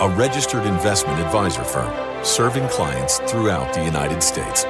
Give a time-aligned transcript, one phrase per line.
[0.00, 1.92] a registered investment advisor firm
[2.24, 4.64] serving clients throughout the United States.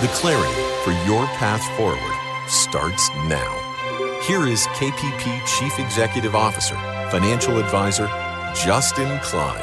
[0.00, 0.52] The clarity
[0.82, 3.56] for your path forward starts now.
[4.26, 6.74] Here is KPP Chief Executive Officer,
[7.12, 8.08] Financial Advisor,
[8.52, 9.60] Justin Klein.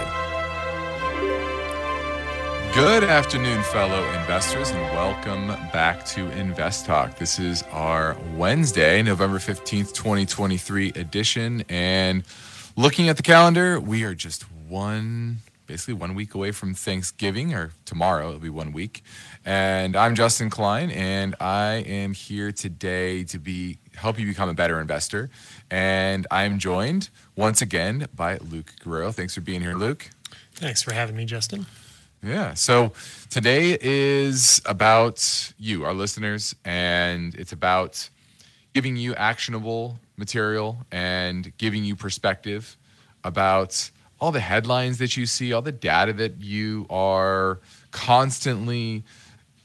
[2.73, 7.18] Good afternoon, fellow investors, and welcome back to Invest Talk.
[7.18, 11.66] This is our Wednesday, November 15th, 2023 edition.
[11.68, 12.23] And
[12.77, 17.73] looking at the calendar, we are just one, basically one week away from Thanksgiving, or
[17.86, 19.03] tomorrow, it'll be one week.
[19.44, 24.53] And I'm Justin Klein, and I am here today to be help you become a
[24.53, 25.31] better investor.
[25.72, 29.12] And I'm joined once again by Luke Guerrero.
[29.12, 30.12] Thanks for being here, Luke.
[30.53, 31.66] Thanks for having me, Justin.
[32.23, 32.53] Yeah.
[32.53, 32.94] So
[33.31, 38.09] today is about you, our listeners, and it's about
[38.73, 42.76] giving you actionable material and giving you perspective
[43.23, 47.59] about all the headlines that you see, all the data that you are
[47.92, 49.04] constantly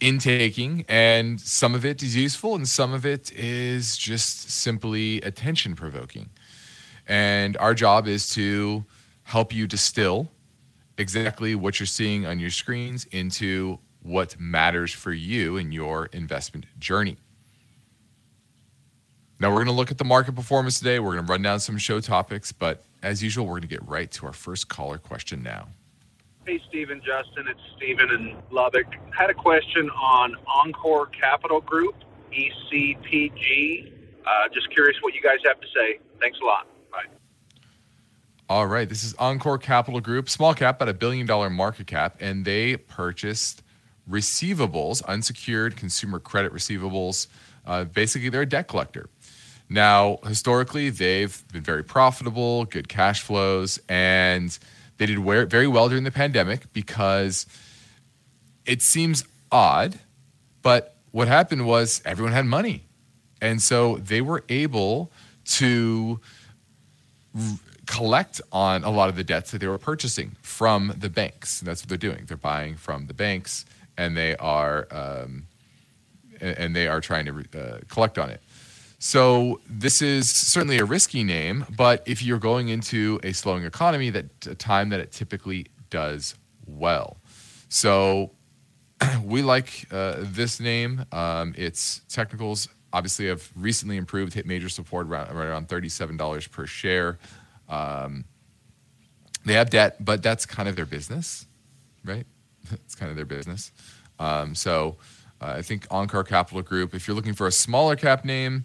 [0.01, 5.75] intaking, and some of it is useful and some of it is just simply attention
[5.75, 6.29] provoking.
[7.09, 8.85] And our job is to
[9.23, 10.29] help you distill
[10.99, 16.67] exactly what you're seeing on your screens into what matters for you in your investment
[16.79, 17.17] journey.
[19.43, 21.01] Now, we're going to look at the market performance today.
[21.01, 23.85] We're going to run down some show topics, but as usual, we're going to get
[23.89, 25.67] right to our first caller question now.
[26.47, 28.87] Hey, Stephen, Justin, it's Stephen in Lubbock.
[29.11, 31.97] Had a question on Encore Capital Group,
[32.33, 33.93] ECPG.
[34.25, 35.99] Uh, just curious what you guys have to say.
[36.21, 36.69] Thanks a lot.
[36.93, 37.07] Bye.
[38.49, 38.89] All right.
[38.89, 42.77] This is Encore Capital Group, small cap, about a billion dollar market cap, and they
[42.77, 43.65] purchased
[44.09, 47.27] receivables, unsecured consumer credit receivables.
[47.67, 49.09] Uh, basically, they're a debt collector.
[49.73, 54.57] Now, historically, they've been very profitable, good cash flows, and
[54.99, 55.19] they did
[55.49, 57.47] very well during the pandemic because
[58.67, 59.99] it seems odd,
[60.61, 62.85] but what happened was everyone had money.
[63.41, 65.11] And so they were able
[65.45, 66.21] to
[67.87, 71.61] collect on a lot of the debts that they were purchasing from the banks.
[71.61, 72.27] And that's what they're doing.
[72.27, 73.65] They're buying from the banks,
[73.97, 75.47] and they are um,
[76.43, 78.43] and they are trying to uh, collect on it.
[79.05, 84.11] So this is certainly a risky name, but if you're going into a slowing economy,
[84.11, 86.37] that a time that it typically does
[86.67, 87.17] well.
[87.69, 88.31] So
[89.25, 91.05] we like uh, this name.
[91.11, 96.65] Um, its technicals obviously have recently improved, hit major support around, right around $37 per
[96.65, 97.19] share.
[97.69, 98.25] Um,
[99.45, 101.45] they have debt, but that's kind of their business,
[102.05, 102.25] right?
[102.71, 103.73] it's kind of their business.
[104.21, 104.97] Um, so
[105.41, 108.65] uh, I think Encore Capital Group, if you're looking for a smaller cap name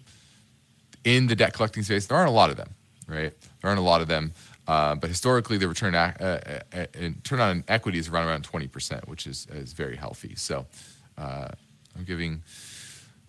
[1.04, 2.74] in the debt collecting space, there aren't a lot of them,
[3.06, 3.32] right?
[3.60, 4.32] There aren't a lot of them.
[4.66, 6.86] Uh, but historically, the return uh, uh, uh
[7.24, 10.34] turn on equity is around around 20%, which is, is very healthy.
[10.36, 10.66] So
[11.16, 11.48] uh,
[11.96, 12.42] I'm giving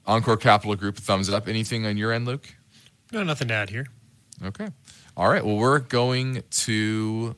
[0.05, 1.47] Encore Capital Group a thumbs up.
[1.47, 2.53] Anything on your end, Luke?
[3.13, 3.87] No, nothing to add here.
[4.43, 4.67] Okay.
[5.15, 5.45] All right.
[5.45, 7.35] Well, we're going to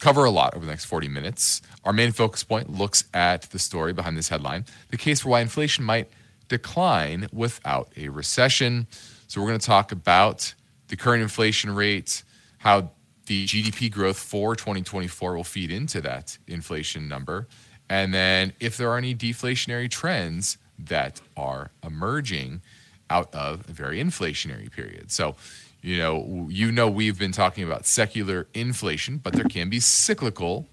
[0.00, 1.62] cover a lot over the next 40 minutes.
[1.84, 5.40] Our main focus point looks at the story behind this headline the case for why
[5.40, 6.10] inflation might
[6.48, 8.88] decline without a recession.
[9.32, 10.52] So, we're going to talk about
[10.88, 12.22] the current inflation rate,
[12.58, 12.90] how
[13.24, 17.48] the GDP growth for 2024 will feed into that inflation number,
[17.88, 22.60] and then if there are any deflationary trends that are emerging
[23.08, 25.10] out of a very inflationary period.
[25.10, 25.36] So,
[25.80, 30.68] you know, you know we've been talking about secular inflation, but there can be cyclical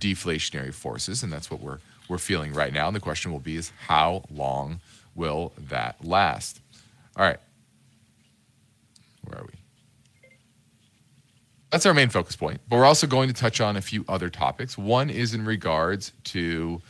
[0.00, 2.88] deflationary forces, and that's what we're we're feeling right now.
[2.88, 4.80] And the question will be is how long
[5.14, 6.60] will that last?
[7.16, 7.38] All right.
[9.22, 9.58] Where are we?
[11.70, 12.60] That's our main focus point.
[12.68, 14.76] But we're also going to touch on a few other topics.
[14.76, 16.82] One is in regards to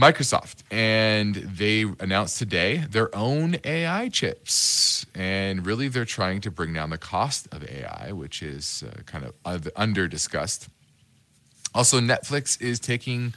[0.00, 5.04] Microsoft, and they announced today their own AI chips.
[5.14, 9.30] And really, they're trying to bring down the cost of AI, which is uh, kind
[9.44, 10.68] of under discussed.
[11.74, 13.34] Also, Netflix is taking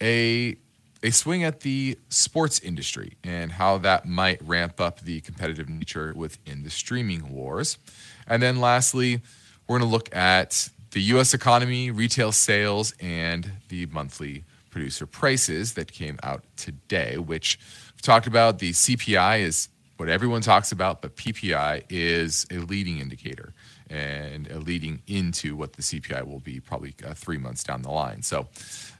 [0.00, 0.56] a
[1.02, 6.12] a swing at the sports industry and how that might ramp up the competitive nature
[6.16, 7.78] within the streaming wars.
[8.26, 9.20] And then lastly,
[9.66, 11.34] we're going to look at the U.S.
[11.34, 17.58] economy, retail sales, and the monthly producer prices that came out today, which
[17.94, 18.58] we've talked about.
[18.58, 23.52] The CPI is what everyone talks about, but PPI is a leading indicator
[23.90, 28.22] and leading into what the CPI will be probably uh, three months down the line.
[28.22, 28.48] So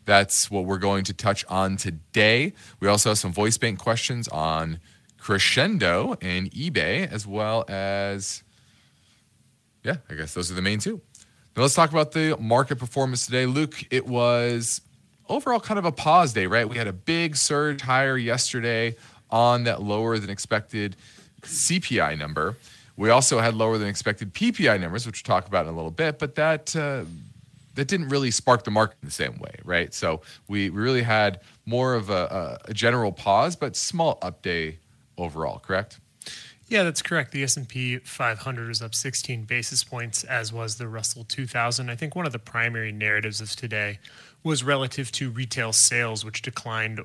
[0.09, 2.55] that's what we're going to touch on today.
[2.81, 4.81] We also have some voice bank questions on
[5.21, 8.43] Crexendo and eBay, as well as,
[9.85, 11.03] yeah, I guess those are the main two.
[11.55, 13.45] Now let's talk about the market performance today.
[13.45, 14.81] Luke, it was
[15.29, 16.67] overall kind of a pause day, right?
[16.67, 18.97] We had a big surge higher yesterday
[19.29, 20.97] on that lower than expected
[21.43, 22.57] CPI number.
[22.97, 25.91] We also had lower than expected PPI numbers, which we'll talk about in a little
[25.91, 27.05] bit, but that uh,
[27.79, 29.95] that didn't really spark the market in the same way, right?
[29.95, 34.79] So we, really had more of a, a, a general pause, but small update
[35.17, 36.01] overall, correct?
[36.67, 37.31] Yeah, that's correct.
[37.31, 41.89] The S&P 500 was up 16 basis points, as was the Russell 2000.
[41.89, 44.01] I think one of the primary narratives of today
[44.43, 47.01] was relative to retail sales, which declined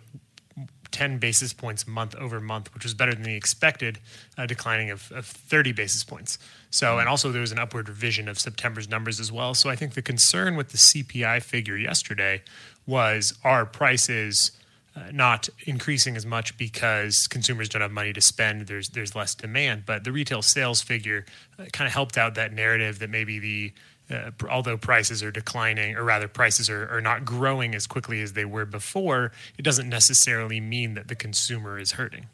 [0.94, 4.00] 10 basis points month over month, which was better than the expected
[4.38, 6.38] uh, declining of, of 30 basis points.
[6.70, 9.54] So, and also there was an upward revision of September's numbers as well.
[9.54, 12.42] So, I think the concern with the CPI figure yesterday
[12.88, 14.52] was are prices
[14.96, 18.68] uh, not increasing as much because consumers don't have money to spend.
[18.68, 21.26] There's there's less demand, but the retail sales figure
[21.58, 23.74] uh, kind of helped out that narrative that maybe the
[24.10, 28.34] uh, although prices are declining, or rather, prices are, are not growing as quickly as
[28.34, 32.28] they were before, it doesn't necessarily mean that the consumer is hurting.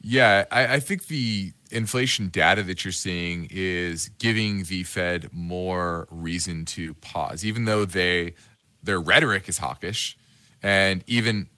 [0.00, 6.06] Yeah, I, I, think the inflation data that you're seeing is giving the Fed more
[6.10, 8.34] reason to pause, even though they
[8.82, 10.16] their rhetoric is hawkish,
[10.62, 11.48] and even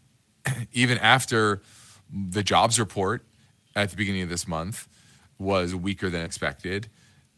[0.72, 1.60] even after
[2.10, 3.24] the jobs report
[3.76, 4.88] at the beginning of this month
[5.38, 6.88] was weaker than expected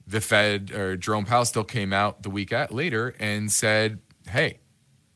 [0.06, 4.58] the Fed or Jerome Powell still came out the week at, later and said, "Hey,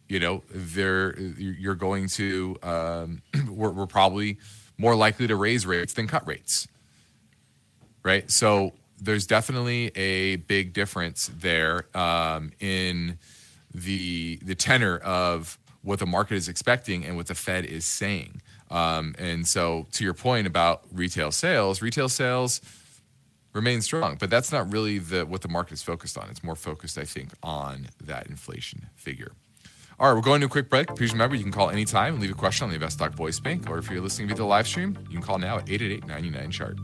[0.08, 4.38] you know, they're you're going to um, we're, we're probably
[4.78, 6.68] more likely to raise rates than cut rates."
[8.02, 8.30] Right.
[8.30, 13.18] So there's definitely a big difference there um, in
[13.74, 18.42] the the tenor of what the market is expecting and what the Fed is saying.
[18.70, 22.60] Um, and so, to your point about retail sales, retail sales
[23.56, 24.17] remain strong.
[24.19, 26.29] But that's not really the what the market is focused on.
[26.31, 29.32] It's more focused, I think, on that inflation figure.
[29.99, 30.88] All right, we're going to a quick break.
[30.88, 33.70] Please remember you can call anytime and leave a question on the InvestTalk Voice Bank,
[33.70, 36.50] or if you're listening via the live stream, you can call now at 888 99
[36.50, 36.76] chart.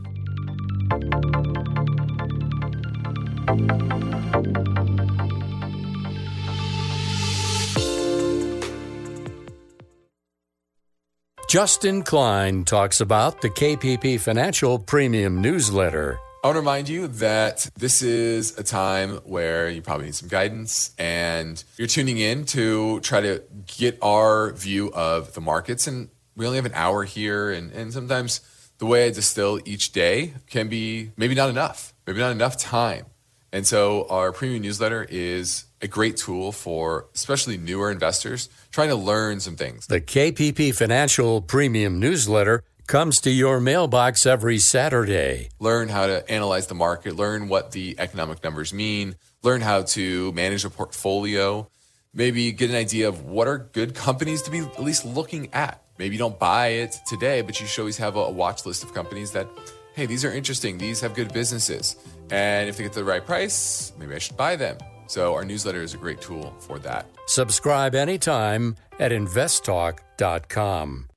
[11.53, 16.17] Justin Klein talks about the KPP Financial Premium Newsletter.
[16.43, 20.27] I want to remind you that this is a time where you probably need some
[20.27, 25.87] guidance and you're tuning in to try to get our view of the markets.
[25.87, 27.49] And we only have an hour here.
[27.49, 28.41] And, and sometimes
[28.79, 33.05] the way I distill each day can be maybe not enough, maybe not enough time.
[33.53, 38.95] And so our premium newsletter is a great tool for especially newer investors trying to
[38.95, 39.87] learn some things.
[39.87, 45.49] The KPP Financial Premium Newsletter comes to your mailbox every Saturday.
[45.59, 50.31] Learn how to analyze the market, learn what the economic numbers mean, learn how to
[50.33, 51.69] manage a portfolio,
[52.13, 55.81] maybe get an idea of what are good companies to be at least looking at.
[55.97, 58.93] Maybe you don't buy it today, but you should always have a watch list of
[58.93, 59.47] companies that,
[59.93, 61.95] hey, these are interesting, these have good businesses.
[62.31, 64.77] And if they get the right price, maybe I should buy them.
[65.07, 67.05] So our newsletter is a great tool for that.
[67.27, 71.07] Subscribe anytime at investtalk.com.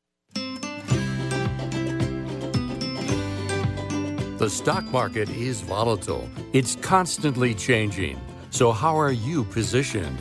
[4.38, 8.20] The stock market is volatile, it's constantly changing.
[8.50, 10.18] So, how are you positioned?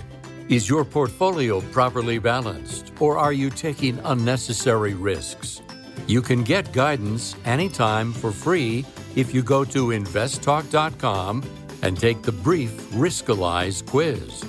[0.48, 5.62] Is your portfolio properly balanced, or are you taking unnecessary risks?
[6.08, 8.86] You can get guidance anytime for free
[9.18, 11.44] if you go to investtalk.com
[11.82, 14.46] and take the brief Riskalyze quiz.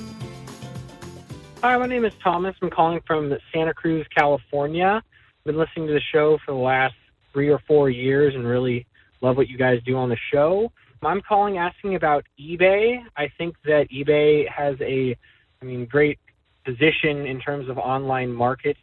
[1.63, 2.55] Hi, my name is Thomas.
[2.63, 5.03] I'm calling from Santa Cruz, California.
[5.03, 6.95] I've been listening to the show for the last
[7.33, 8.87] three or four years and really
[9.21, 10.71] Love what you guys do on the show.
[11.03, 12.99] I'm calling asking about eBay.
[13.17, 15.17] I think that eBay has a,
[15.63, 16.19] I mean, great
[16.65, 18.81] position in terms of online markets.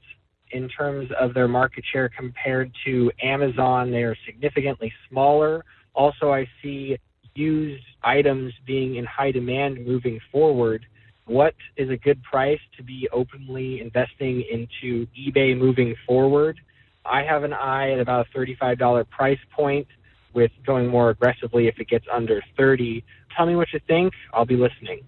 [0.52, 5.66] In terms of their market share compared to Amazon, they are significantly smaller.
[5.96, 6.98] Also, I see
[7.36, 10.86] used items being in high demand moving forward.
[11.26, 16.60] What is a good price to be openly investing into eBay moving forward?
[17.06, 19.88] I have an eye at about a $35 price point
[20.34, 23.04] with going more aggressively if it gets under 30.
[23.36, 24.14] Tell me what you think.
[24.34, 25.02] I'll be listening.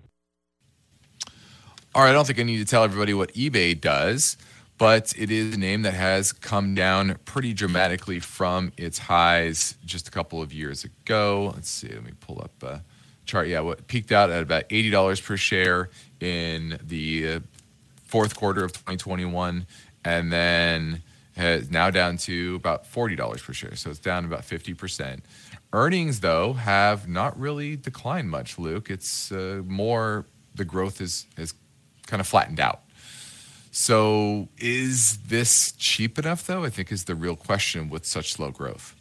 [1.93, 4.35] All right, I don't think I need to tell everybody what eBay does,
[4.77, 10.07] but it is a name that has come down pretty dramatically from its highs just
[10.07, 11.53] a couple of years ago.
[11.55, 12.83] Let's see, let me pull up a
[13.25, 13.47] chart.
[13.47, 15.89] Yeah, what peaked out at about $80 per share
[16.19, 17.39] in the uh,
[18.03, 19.65] fourth quarter of 2021
[20.03, 21.01] and then
[21.35, 23.75] has now down to about $40 per share.
[23.75, 25.19] So it's down about 50%.
[25.73, 28.89] Earnings, though, have not really declined much, Luke.
[28.89, 31.53] It's uh, more, the growth is, is
[32.07, 32.81] kind of flattened out.
[33.71, 36.63] So, is this cheap enough, though?
[36.63, 38.95] I think is the real question with such slow growth.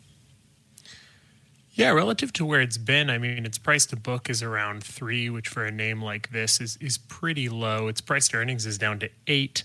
[1.75, 5.31] Yeah, relative to where it's been, I mean, its price to book is around three,
[5.31, 7.87] which for a name like this is is pretty low.
[7.87, 9.63] Its price to earnings is down to eight.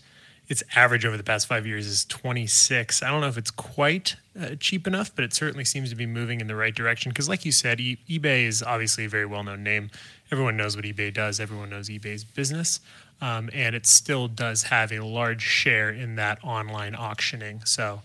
[0.49, 3.03] Its average over the past five years is 26.
[3.03, 6.07] I don't know if it's quite uh, cheap enough, but it certainly seems to be
[6.07, 7.11] moving in the right direction.
[7.11, 9.91] Because, like you said, e- eBay is obviously a very well known name.
[10.31, 12.79] Everyone knows what eBay does, everyone knows eBay's business.
[13.21, 17.61] Um, and it still does have a large share in that online auctioning.
[17.65, 18.01] So,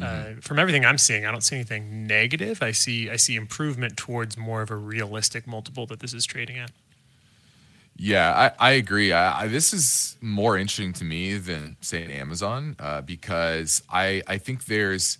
[0.00, 0.40] uh, mm-hmm.
[0.40, 2.62] from everything I'm seeing, I don't see anything negative.
[2.62, 6.58] I see I see improvement towards more of a realistic multiple that this is trading
[6.58, 6.72] at.
[7.96, 9.12] Yeah, I, I agree.
[9.12, 14.38] I, I, this is more interesting to me than say Amazon uh, because I I
[14.38, 15.18] think there's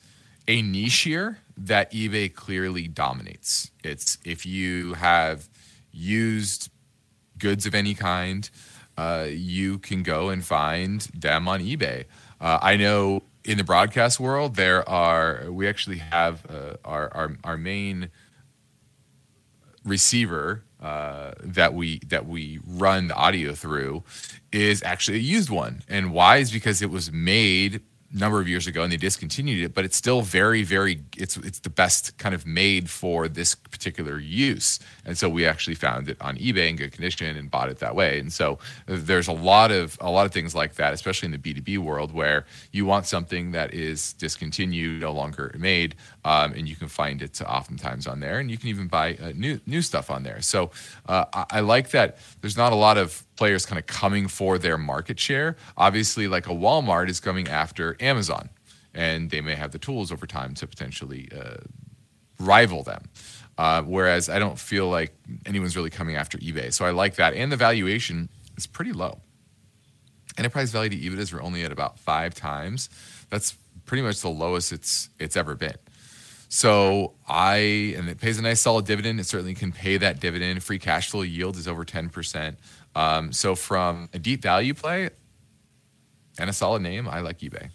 [0.49, 3.71] a niche here that eBay clearly dominates.
[3.85, 5.49] It's if you have
[5.93, 6.71] used
[7.39, 8.51] goods of any kind,
[8.99, 12.07] uh, you can go and find them on eBay.
[12.41, 17.37] Uh, I know in the broadcast world there are we actually have uh, our, our
[17.45, 18.11] our main
[19.85, 24.05] receiver uh, that we that we run the audio through
[24.53, 25.83] is actually a used one.
[25.89, 27.81] And why is because it was made
[28.15, 31.37] a number of years ago and they discontinued it but it's still very very it's
[31.39, 36.09] it's the best kind of made for this particular use and so we actually found
[36.09, 39.33] it on ebay in good condition and bought it that way and so there's a
[39.33, 42.85] lot of a lot of things like that especially in the b2b world where you
[42.85, 45.95] want something that is discontinued no longer made
[46.25, 49.33] um, and you can find it oftentimes on there and you can even buy uh,
[49.35, 50.71] new new stuff on there so
[51.07, 54.59] uh, I, I like that there's not a lot of players kind of coming for
[54.59, 55.57] their market share.
[55.77, 58.51] Obviously, like a Walmart is coming after Amazon,
[58.95, 61.57] and they may have the tools over time to potentially uh,
[62.39, 63.05] rival them.
[63.57, 65.15] Uh, whereas I don't feel like
[65.47, 66.73] anyone's really coming after eBay.
[66.73, 67.35] So I like that.
[67.35, 69.21] And the valuation is pretty low.
[70.37, 72.91] Enterprise value to EBITDA is only at about five times.
[73.31, 73.57] That's
[73.87, 75.77] pretty much the lowest it's it's ever been.
[76.49, 79.21] So I and it pays a nice solid dividend.
[79.21, 80.63] It certainly can pay that dividend.
[80.63, 82.59] Free cash flow yield is over ten percent.
[82.97, 85.11] Um, so from a deep value play
[86.39, 87.71] and a solid name, I like eBay.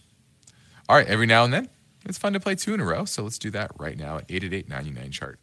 [0.88, 1.70] All right, every now and then,
[2.06, 3.06] it's fun to play two in a row.
[3.06, 5.40] So let's do that right now at 888 chart.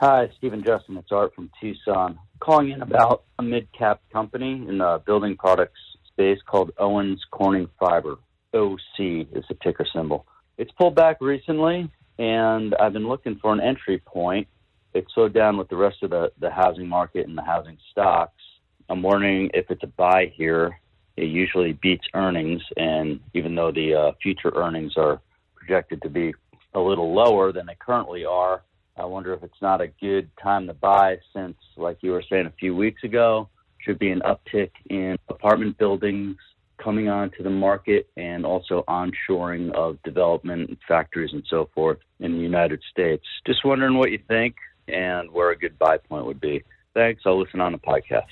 [0.00, 0.96] Hi, Stephen Justin.
[0.96, 2.18] It's Art from Tucson.
[2.40, 7.68] Calling in about a mid cap company in the building products space called Owens Corning
[7.78, 8.16] Fiber.
[8.52, 10.26] OC is the ticker symbol.
[10.58, 14.48] It's pulled back recently, and I've been looking for an entry point.
[14.94, 18.42] It slowed down with the rest of the, the housing market and the housing stocks.
[18.88, 20.76] I'm wondering if it's a buy here.
[21.16, 25.20] It usually beats earnings, and even though the uh, future earnings are
[25.54, 26.34] projected to be
[26.74, 28.62] a little lower than they currently are,
[28.96, 32.46] I wonder if it's not a good time to buy since, like you were saying
[32.46, 33.48] a few weeks ago,
[33.78, 36.36] should be an uptick in apartment buildings
[36.82, 42.40] coming onto the market and also onshoring of development factories and so forth in the
[42.40, 43.24] United States.
[43.46, 44.56] Just wondering what you think
[44.88, 46.62] and where a good buy point would be.
[46.94, 47.22] Thanks.
[47.26, 48.22] I'll listen on the podcast.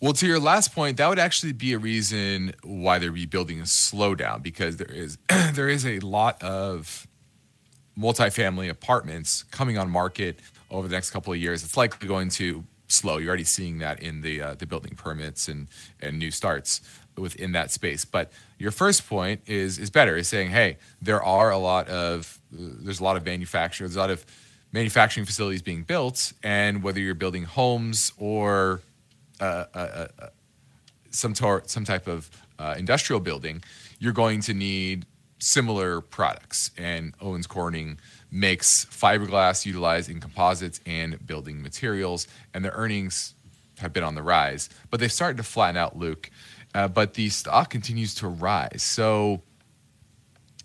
[0.00, 3.64] Well, to your last point, that would actually be a reason why they're rebuilding a
[3.64, 5.16] slowdown because there is
[5.52, 7.08] there is a lot of
[7.98, 11.64] multifamily apartments coming on market over the next couple of years.
[11.64, 13.18] It's likely going to slow.
[13.18, 15.68] You're already seeing that in the uh, the building permits and
[16.00, 16.80] and new starts
[17.16, 18.04] within that space.
[18.04, 20.16] But your first point is is better.
[20.16, 24.00] Is saying, hey, there are a lot of there's a lot of manufacturers, there's a
[24.00, 24.24] lot of
[24.72, 28.80] manufacturing facilities being built, and whether you're building homes or
[29.40, 30.26] uh, uh, uh,
[31.10, 33.62] some tor- some type of uh, industrial building,
[33.98, 35.06] you're going to need
[35.38, 36.70] similar products.
[36.76, 37.98] And Owens Corning
[38.30, 43.34] makes fiberglass utilized in composites and building materials, and their earnings
[43.78, 46.30] have been on the rise, but they've started to flatten out, Luke.
[46.74, 48.82] Uh, but the stock continues to rise.
[48.82, 49.42] So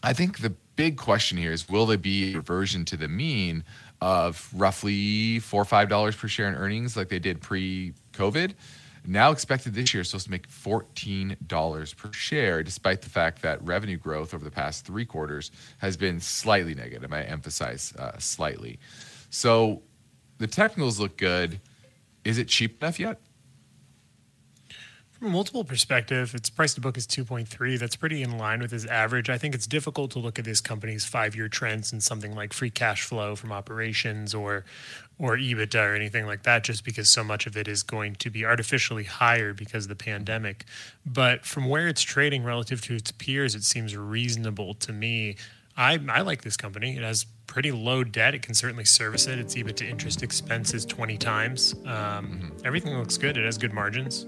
[0.03, 3.63] I think the big question here is will there be a reversion to the mean
[4.01, 8.53] of roughly four or five dollars per share in earnings like they did pre-COVID.
[9.05, 13.63] Now expected this year is supposed to make $14 per share, despite the fact that
[13.65, 17.12] revenue growth over the past three quarters has been slightly negative.
[17.12, 18.79] I emphasize uh, slightly.
[19.31, 19.81] So
[20.38, 21.60] the technicals look good.
[22.24, 23.20] Is it cheap enough yet?
[25.22, 27.77] From a multiple perspective, its price to book is 2.3.
[27.77, 29.29] That's pretty in line with his average.
[29.29, 32.53] I think it's difficult to look at this company's five year trends and something like
[32.53, 34.65] free cash flow from operations or
[35.21, 38.31] or EBITDA or anything like that, just because so much of it is going to
[38.31, 40.65] be artificially higher because of the pandemic.
[41.05, 45.35] But from where it's trading relative to its peers, it seems reasonable to me.
[45.77, 46.97] I, I like this company.
[46.97, 48.33] It has pretty low debt.
[48.33, 49.37] It can certainly service it.
[49.37, 51.75] Its EBITDA interest expense is 20 times.
[51.85, 52.47] Um, mm-hmm.
[52.65, 53.37] Everything looks good.
[53.37, 54.25] It has good margins.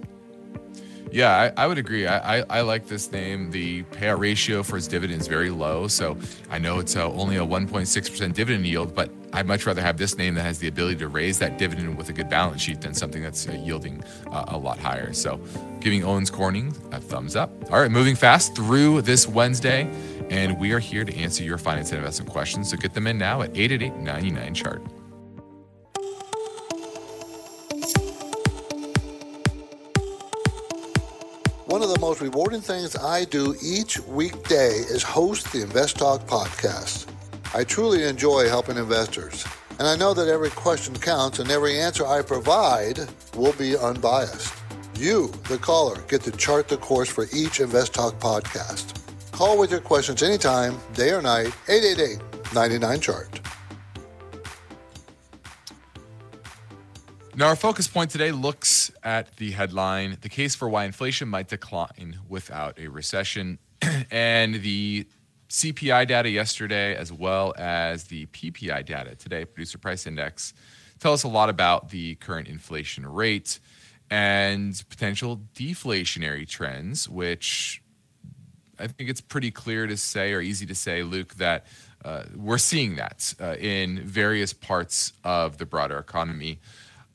[1.11, 2.05] Yeah, I, I would agree.
[2.05, 3.49] I, I, I, like this name.
[3.49, 5.87] The payout ratio for its dividend is very low.
[5.87, 6.17] So
[6.49, 10.15] I know it's a, only a 1.6% dividend yield, but I'd much rather have this
[10.15, 12.93] name that has the ability to raise that dividend with a good balance sheet than
[12.93, 15.11] something that's uh, yielding uh, a lot higher.
[15.11, 15.39] So
[15.79, 17.51] giving Owens Corning a thumbs up.
[17.71, 19.91] All right, moving fast through this Wednesday.
[20.29, 22.69] And we are here to answer your finance and investment questions.
[22.69, 24.83] So get them in now at 888 99 chart.
[31.65, 36.21] One of the most rewarding things I do each weekday is host the Invest Talk
[36.27, 37.12] podcast.
[37.55, 39.45] I truly enjoy helping investors,
[39.77, 42.99] and I know that every question counts and every answer I provide
[43.35, 44.51] will be unbiased.
[44.97, 48.99] You, the caller, get to chart the course for each Invest Talk podcast.
[49.31, 52.19] Call with your questions anytime, day or night, 888
[52.55, 53.39] 99 chart.
[57.35, 61.49] Now, our focus point today looks at the headline The Case for Why Inflation Might
[61.49, 63.59] Decline Without a Recession.
[64.11, 65.07] and the
[65.53, 70.51] CPI data yesterday, as well as the PPI data today, Producer Price Index,
[70.97, 73.59] tell us a lot about the current inflation rate
[74.09, 77.83] and potential deflationary trends, which
[78.79, 81.67] I think it's pretty clear to say, or easy to say, Luke, that
[82.03, 86.61] uh, we're seeing that uh, in various parts of the broader economy.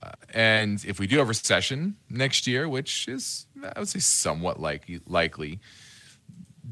[0.00, 3.98] Uh, and if we do have a recession next year, which is, I would say,
[3.98, 5.58] somewhat likely, likely,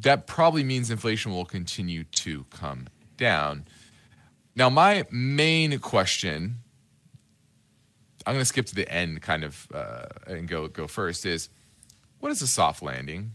[0.00, 3.64] that probably means inflation will continue to come down.
[4.54, 6.56] Now, my main question,
[8.26, 11.24] I'm going to skip to the end, kind of, uh, and go go first.
[11.24, 11.48] Is
[12.20, 13.32] what is a soft landing,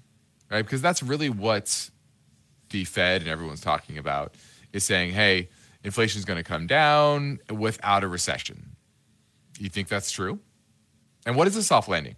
[0.49, 0.63] right?
[0.63, 1.89] Because that's really what
[2.69, 4.35] the Fed and everyone's talking about
[4.73, 5.49] is saying, hey,
[5.83, 8.75] inflation is going to come down without a recession.
[9.59, 10.39] You think that's true?
[11.25, 12.15] And what is a soft landing?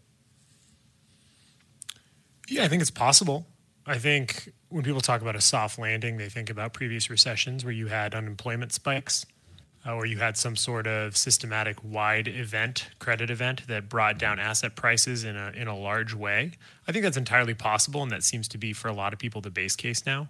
[2.48, 3.48] Yeah, I think it's possible.
[3.86, 7.74] I think when people talk about a soft landing, they think about previous recessions where
[7.74, 9.26] you had unemployment spikes
[9.86, 14.40] uh, or you had some sort of systematic wide event, credit event that brought down
[14.40, 16.52] asset prices in a, in a large way.
[16.88, 19.42] I think that's entirely possible, and that seems to be for a lot of people
[19.42, 20.30] the base case now.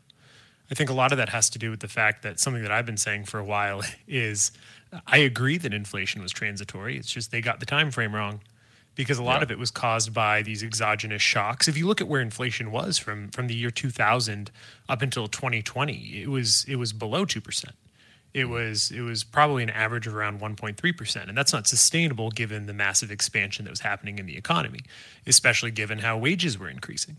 [0.72, 2.72] I think a lot of that has to do with the fact that something that
[2.72, 4.52] I've been saying for a while is
[5.06, 6.98] I agree that inflation was transitory.
[6.98, 8.42] It's just they got the time frame wrong
[8.96, 9.44] because a lot yeah.
[9.44, 11.68] of it was caused by these exogenous shocks.
[11.68, 14.52] If you look at where inflation was from from the year 2000
[14.90, 17.66] up until 2020, it was it was below 2%.
[18.34, 18.52] It hmm.
[18.52, 22.74] was it was probably an average of around 1.3%, and that's not sustainable given the
[22.74, 24.82] massive expansion that was happening in the economy,
[25.26, 27.18] especially given how wages were increasing.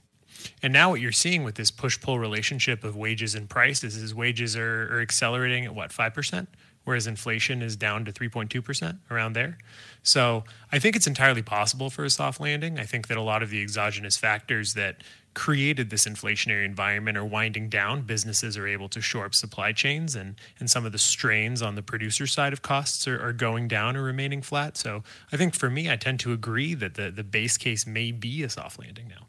[0.63, 4.57] And now what you're seeing with this push-pull relationship of wages and prices is wages
[4.57, 6.47] are, are accelerating at what, 5%?
[6.85, 9.59] Whereas inflation is down to 3.2% around there.
[10.03, 12.79] So I think it's entirely possible for a soft landing.
[12.79, 15.03] I think that a lot of the exogenous factors that
[15.35, 18.03] created this inflationary environment are winding down.
[18.03, 21.75] Businesses are able to shore up supply chains, and, and some of the strains on
[21.75, 24.77] the producer side of costs are, are going down or remaining flat.
[24.77, 28.13] So I think for me, I tend to agree that the, the base case may
[28.13, 29.27] be a soft landing now.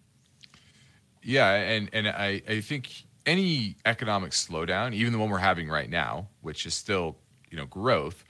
[1.23, 5.89] Yeah, and, and I, I think any economic slowdown, even the one we're having right
[5.89, 7.17] now, which is still
[7.55, 8.25] you know growth,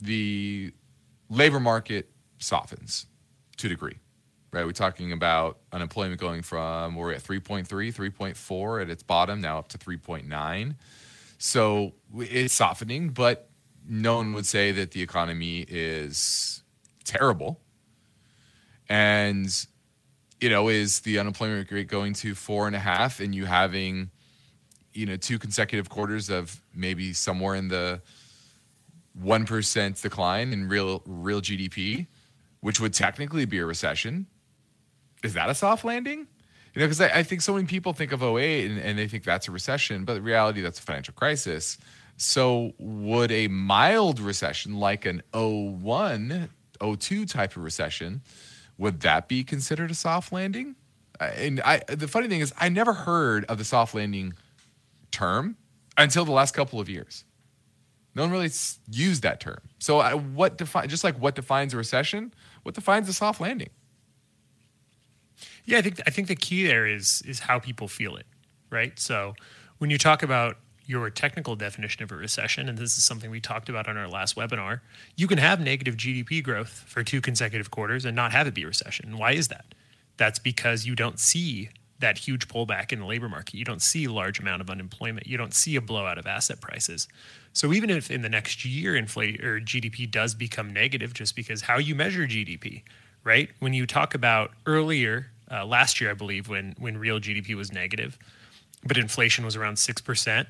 [0.00, 0.72] the
[1.30, 3.06] labor market softens
[3.56, 3.98] to a degree.
[4.50, 9.58] Right, we're talking about unemployment going from we're at 3.3, 3.4 at its bottom, now
[9.58, 10.74] up to 3.9.
[11.38, 13.48] So it's softening, but
[13.88, 16.62] no one would say that the economy is
[17.04, 17.60] terrible.
[18.88, 19.48] And
[20.40, 24.10] you know, is the unemployment rate going to four and a half, and you having,
[24.92, 28.02] you know, two consecutive quarters of maybe somewhere in the
[29.14, 32.06] one percent decline in real real GDP,
[32.60, 34.26] which would technically be a recession.
[35.22, 36.26] Is that a soft landing?
[36.74, 39.06] You know, because I, I, think so many people think of 08 and, and they
[39.06, 41.76] think that's a recession, but in reality, that's a financial crisis.
[42.16, 46.48] So, would a mild recession like an 01,
[46.80, 48.22] 02 type of recession,
[48.78, 50.76] would that be considered a soft landing?
[51.20, 54.32] And I, the funny thing is, I never heard of the soft landing
[55.10, 55.56] term
[55.98, 57.24] until the last couple of years.
[58.14, 58.50] No one really
[58.90, 59.60] used that term.
[59.78, 63.70] So uh, what define just like what defines a recession, what defines a soft landing?
[65.64, 68.26] Yeah, I think I think the key there is is how people feel it,
[68.70, 68.98] right?
[68.98, 69.34] So
[69.78, 73.40] when you talk about your technical definition of a recession, and this is something we
[73.40, 74.80] talked about on our last webinar,
[75.16, 78.64] you can have negative GDP growth for two consecutive quarters and not have it be
[78.64, 79.16] a recession.
[79.16, 79.64] Why is that?
[80.16, 81.70] That's because you don't see
[82.02, 83.54] that huge pullback in the labor market.
[83.54, 85.26] You don't see a large amount of unemployment.
[85.26, 87.08] You don't see a blowout of asset prices.
[87.54, 91.62] So even if in the next year inflate or GDP does become negative, just because
[91.62, 92.82] how you measure GDP,
[93.24, 93.48] right?
[93.58, 97.72] When you talk about earlier uh, last year, I believe when when real GDP was
[97.72, 98.18] negative,
[98.84, 100.48] but inflation was around six percent.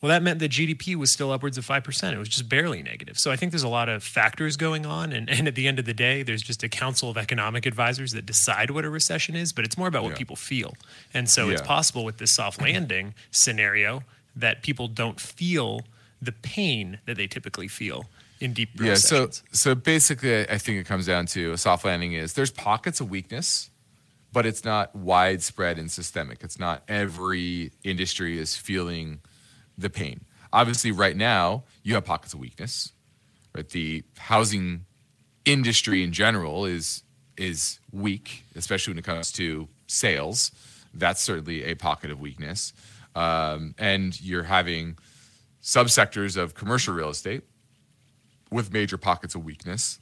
[0.00, 2.12] Well, that meant that GDP was still upwards of 5%.
[2.12, 3.18] It was just barely negative.
[3.18, 5.12] So I think there's a lot of factors going on.
[5.12, 8.12] And, and at the end of the day, there's just a council of economic advisors
[8.12, 10.16] that decide what a recession is, but it's more about what Yeah.
[10.18, 10.74] people feel.
[11.12, 14.02] And so it's possible with this soft landing scenario
[14.34, 15.82] that people don't feel
[16.22, 18.06] the pain that they typically feel
[18.40, 19.42] in deep Yeah, so recessions.
[19.52, 23.00] so basically, I I think it comes down to a soft landing is there's pockets
[23.00, 23.68] of weakness,
[24.32, 26.42] but it's not widespread and systemic.
[26.42, 29.20] It's not every industry is feeling
[29.80, 30.24] the pain.
[30.52, 32.92] Obviously, right now you have pockets of weakness.
[33.54, 34.84] Right, the housing
[35.44, 37.02] industry in general is
[37.36, 40.52] is weak, especially when it comes to sales.
[40.94, 42.72] That's certainly a pocket of weakness,
[43.14, 44.98] um, and you're having
[45.62, 47.42] subsectors of commercial real estate
[48.50, 49.98] with major pockets of weakness.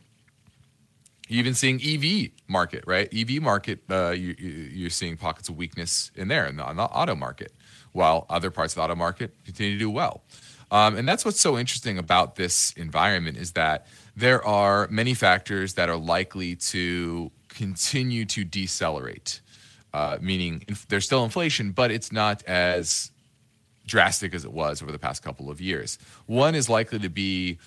[1.29, 3.09] You even seeing EV market, right?
[3.14, 6.85] EV market, uh, you, you're seeing pockets of weakness in there in the, on the
[6.85, 7.53] auto market,
[7.92, 10.22] while other parts of the auto market continue to do well.
[10.70, 15.74] Um, and that's what's so interesting about this environment is that there are many factors
[15.74, 19.40] that are likely to continue to decelerate,
[19.94, 23.11] uh, meaning inf- there's still inflation, but it's not as
[23.87, 25.98] drastic as it was over the past couple of years.
[26.27, 27.59] One is likely to be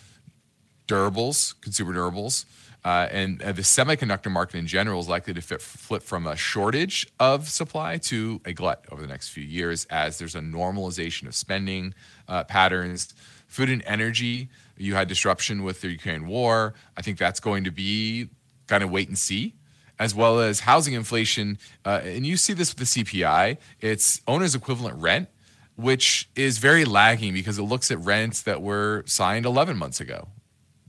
[0.87, 2.45] durables, consumer durables,
[2.83, 6.35] uh, and uh, the semiconductor market in general is likely to fit, flip from a
[6.35, 11.27] shortage of supply to a glut over the next few years as there's a normalization
[11.27, 11.93] of spending
[12.27, 13.13] uh, patterns.
[13.47, 16.73] Food and energy, you had disruption with the Ukraine war.
[16.97, 18.29] I think that's going to be
[18.67, 19.53] kind of wait and see
[19.99, 21.59] as well as housing inflation.
[21.85, 25.29] Uh, and you see this with the CPI, it's owner's equivalent rent,
[25.75, 30.27] which is very lagging because it looks at rents that were signed 11 months ago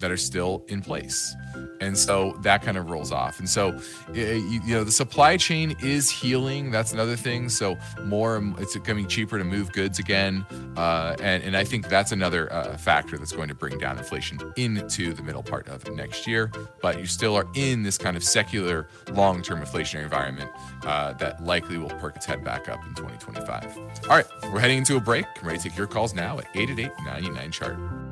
[0.03, 1.35] that are still in place.
[1.81, 3.39] And so that kind of rolls off.
[3.39, 3.71] And so,
[4.11, 6.71] uh, you, you know, the supply chain is healing.
[6.71, 7.49] That's another thing.
[7.49, 10.47] So more, it's becoming cheaper to move goods again.
[10.77, 14.39] Uh, and, and I think that's another uh, factor that's going to bring down inflation
[14.57, 16.53] into the middle part of next year.
[16.81, 20.51] But you still are in this kind of secular long-term inflationary environment
[20.85, 23.79] uh, that likely will perk its head back up in 2025.
[24.09, 25.27] All right, we're heading into a break.
[25.41, 28.12] I'm ready to take your calls now at 888-99-CHART.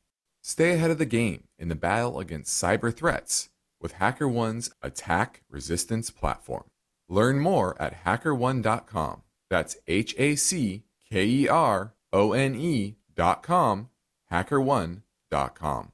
[0.41, 3.49] stay ahead of the game in the battle against cyber threats
[3.79, 6.65] with HackerOne's attack resistance platform.
[7.09, 9.21] Learn more at hackerone.com.
[9.49, 13.89] That's H A C K E R O N E.com,
[14.31, 15.91] hackerone.com.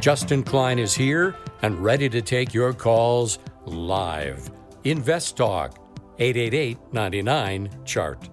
[0.00, 4.48] Justin Klein is here and ready to take your calls live.
[4.84, 5.87] Invest Talk,
[6.18, 8.28] 888 99 Chart.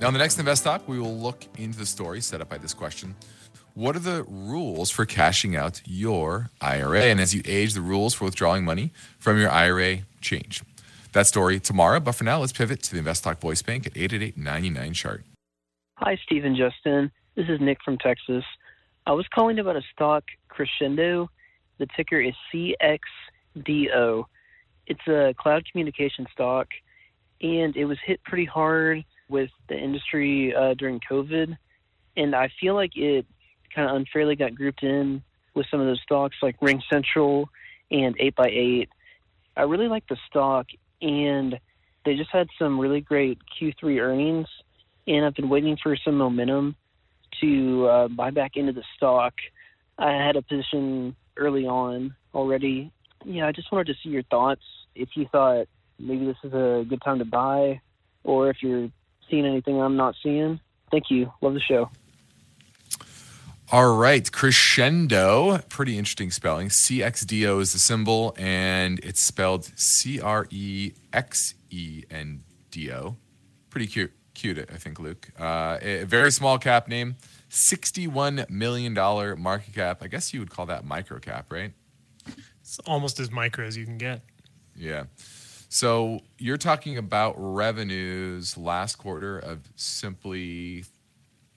[0.00, 2.58] Now, in the next Invest Talk, we will look into the story set up by
[2.58, 3.14] this question.
[3.72, 7.04] What are the rules for cashing out your IRA?
[7.04, 10.62] And as you age, the rules for withdrawing money from your IRA change.
[11.12, 13.96] That story tomorrow, but for now, let's pivot to the Invest Talk Voice Bank at
[13.96, 15.24] 888 99 Chart.
[15.96, 17.10] Hi, Stephen Justin.
[17.36, 18.44] This is Nick from Texas.
[19.06, 21.28] I was calling about a stock Crexendo.
[21.78, 22.34] The ticker is
[23.56, 24.24] CXDO.
[24.86, 26.68] It's a cloud communication stock,
[27.40, 31.56] and it was hit pretty hard with the industry uh, during COVID.
[32.16, 33.26] And I feel like it
[33.74, 35.22] kind of unfairly got grouped in
[35.54, 37.46] with some of those stocks like RingCentral
[37.90, 38.88] and 8x8.
[39.56, 40.66] I really like the stock,
[41.00, 41.58] and
[42.04, 44.46] they just had some really great Q3 earnings,
[45.06, 46.76] and I've been waiting for some momentum
[47.40, 49.34] to uh, buy back into the stock.
[49.98, 52.92] I had a position early on already.
[53.24, 54.62] Yeah, I just wanted to see your thoughts.
[54.94, 55.66] If you thought
[55.98, 57.80] maybe this is a good time to buy,
[58.24, 58.90] or if you're
[59.30, 60.60] seeing anything I'm not seeing.
[60.90, 61.32] Thank you.
[61.40, 61.90] Love the show.
[63.72, 66.68] All right, Crexendo, pretty interesting spelling.
[66.68, 73.16] CXDO is the symbol, and it's spelled C R E X E N D O.
[73.70, 75.30] Pretty cute, cute, I think, Luke.
[75.36, 77.16] Uh, a very small cap name,
[77.50, 80.00] $61 million market cap.
[80.00, 81.72] I guess you would call that micro cap, right?
[82.66, 84.22] It's almost as micro as you can get.
[84.74, 85.04] Yeah.
[85.68, 90.84] So you're talking about revenues last quarter of simply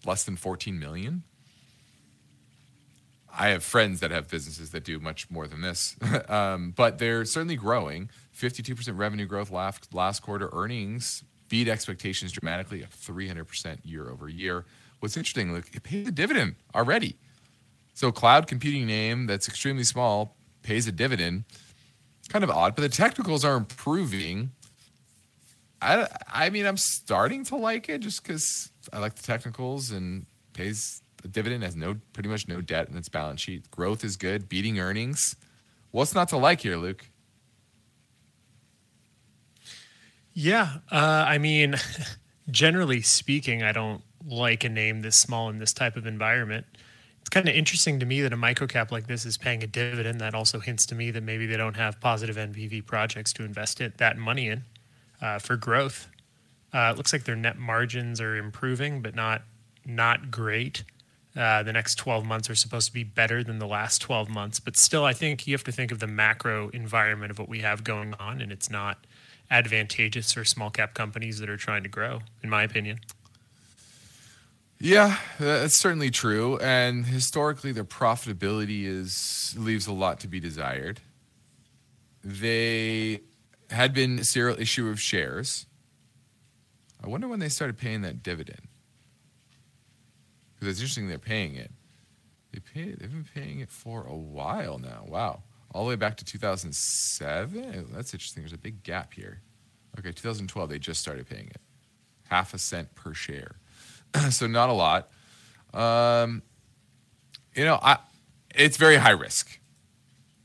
[0.05, 1.23] less than 14 million.
[3.35, 5.95] I have friends that have businesses that do much more than this,
[6.29, 8.11] um, but they're certainly growing.
[8.37, 10.49] 52% revenue growth last, last quarter.
[10.53, 14.65] Earnings beat expectations dramatically, up 300% year over year.
[14.99, 17.17] What's interesting, look, it paid a dividend already.
[17.95, 21.45] So, cloud computing name that's extremely small pays a dividend.
[22.29, 24.51] Kind of odd, but the technicals are improving.
[25.81, 30.25] I, I mean, I'm starting to like it just because I like the technicals and
[30.53, 33.71] pays a dividend, has no pretty much no debt in its balance sheet.
[33.71, 35.35] Growth is good, beating earnings.
[35.91, 37.05] What's not to like here, Luke?
[40.33, 41.75] Yeah, uh, I mean,
[42.51, 46.65] generally speaking, I don't like a name this small in this type of environment.
[47.29, 50.19] It's kind of interesting to me that a microcap like this is paying a dividend.
[50.19, 53.81] That also hints to me that maybe they don't have positive NPV projects to invest
[53.81, 54.63] it, that money in
[55.21, 56.07] uh, for growth.
[56.73, 59.43] Uh, it looks like their net margins are improving, but not
[59.85, 60.83] not great.
[61.37, 64.59] Uh, the next 12 months are supposed to be better than the last 12 months,
[64.59, 67.59] but still, I think you have to think of the macro environment of what we
[67.59, 69.05] have going on, and it's not
[69.51, 73.01] advantageous for small cap companies that are trying to grow, in my opinion.
[74.81, 76.57] Yeah, that's certainly true.
[76.59, 81.01] And historically, their profitability is leaves a lot to be desired.
[82.23, 83.21] They
[83.69, 85.65] had been a serial issue of shares.
[87.03, 88.67] I wonder when they started paying that dividend.
[90.55, 91.71] Because it's interesting they're paying it.
[92.51, 92.91] They pay.
[92.91, 95.05] They've been paying it for a while now.
[95.07, 97.89] Wow, all the way back to 2007.
[97.91, 98.43] That's interesting.
[98.43, 99.41] There's a big gap here.
[99.97, 101.61] Okay, 2012 they just started paying it,
[102.29, 103.57] half a cent per share.
[104.29, 105.09] so not a lot.
[105.73, 106.41] Um,
[107.55, 107.97] you know, I
[108.55, 109.59] it's very high risk.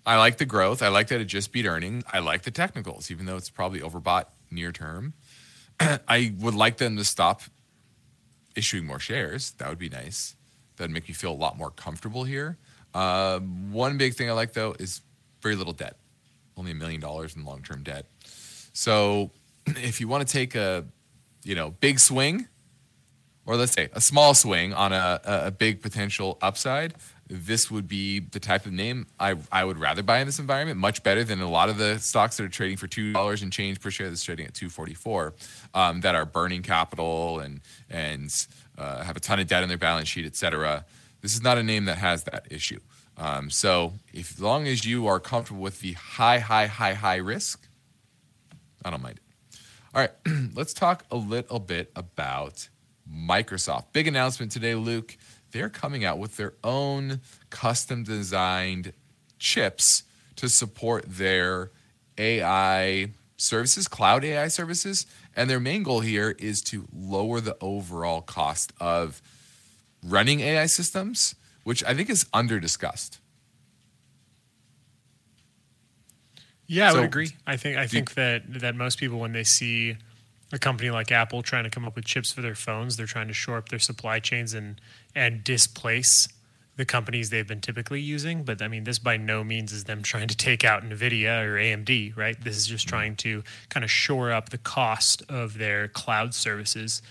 [0.06, 0.82] I like the growth.
[0.82, 2.04] I like that it just beat earnings.
[2.12, 5.14] I like the technicals, even though it's probably overbought near term.
[5.80, 7.42] I would like them to stop
[8.54, 9.52] issuing more shares.
[9.52, 10.36] That would be nice.
[10.76, 12.58] That'd make me feel a lot more comfortable here.
[12.94, 15.00] Um, one big thing I like though is
[15.40, 15.96] very little debt,
[16.56, 18.06] only a million dollars in long-term debt.
[18.72, 19.30] So
[19.66, 20.84] if you want to take a,
[21.42, 22.48] you know, big swing,
[23.46, 26.94] or let's say a small swing on a, a big potential upside,
[27.28, 30.78] this would be the type of name I, I would rather buy in this environment,
[30.78, 33.52] much better than a lot of the stocks that are trading for two dollars and
[33.52, 35.34] change per share that's trading at two forty four,
[35.72, 39.78] um, that are burning capital and and uh, have a ton of debt on their
[39.78, 40.84] balance sheet, et cetera.
[41.20, 42.80] This is not a name that has that issue.
[43.16, 47.16] Um, so, if, as long as you are comfortable with the high, high, high, high
[47.16, 47.68] risk,
[48.84, 49.58] I don't mind it.
[49.94, 50.10] All right,
[50.54, 52.68] let's talk a little bit about
[53.10, 53.86] Microsoft.
[53.92, 55.16] Big announcement today, Luke.
[55.52, 58.92] They're coming out with their own custom designed
[59.38, 60.02] chips
[60.36, 61.70] to support their
[62.18, 65.06] AI services, cloud AI services.
[65.36, 69.20] And their main goal here is to lower the overall cost of
[70.02, 73.18] running AI systems, which I think is under discussed.
[76.66, 77.30] Yeah, I So- would agree.
[77.46, 79.96] I think I think that that most people when they see
[80.54, 83.28] a company like Apple trying to come up with chips for their phones, they're trying
[83.28, 84.80] to shore up their supply chains and
[85.14, 86.28] and displace
[86.76, 88.44] the companies they've been typically using.
[88.44, 91.54] But I mean, this by no means is them trying to take out Nvidia or
[91.54, 92.42] AMD, right?
[92.42, 97.02] This is just trying to kind of shore up the cost of their cloud services.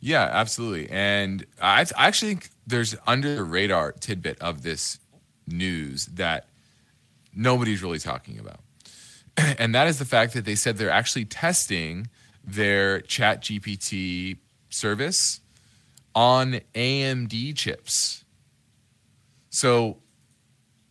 [0.00, 0.90] Yeah, absolutely.
[0.90, 4.98] And I, I actually think there's under the radar tidbit of this
[5.46, 6.46] news that
[7.34, 8.60] nobody's really talking about.
[9.58, 12.08] And that is the fact that they said they're actually testing
[12.44, 14.38] their Chat GPT
[14.70, 15.40] service
[16.14, 18.24] on AMD chips.
[19.50, 19.98] So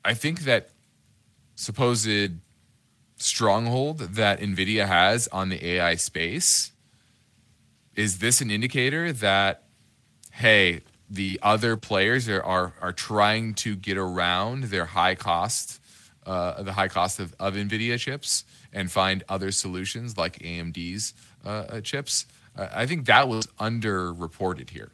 [0.04, 0.69] I think that
[1.56, 2.32] supposed
[3.17, 6.71] stronghold that NVIDIA has on the AI space
[7.95, 9.63] is this an indicator that
[10.32, 15.80] hey the other players are are, are trying to get around their high cost
[16.25, 21.13] uh, the high cost of, of nvidia chips and find other solutions like amd's
[21.45, 22.25] uh, uh, chips
[22.57, 24.91] uh, i think that was underreported here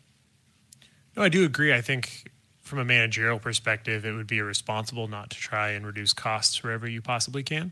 [1.15, 1.73] No, I do agree.
[1.73, 2.29] I think
[2.61, 6.87] from a managerial perspective, it would be irresponsible not to try and reduce costs wherever
[6.87, 7.71] you possibly can.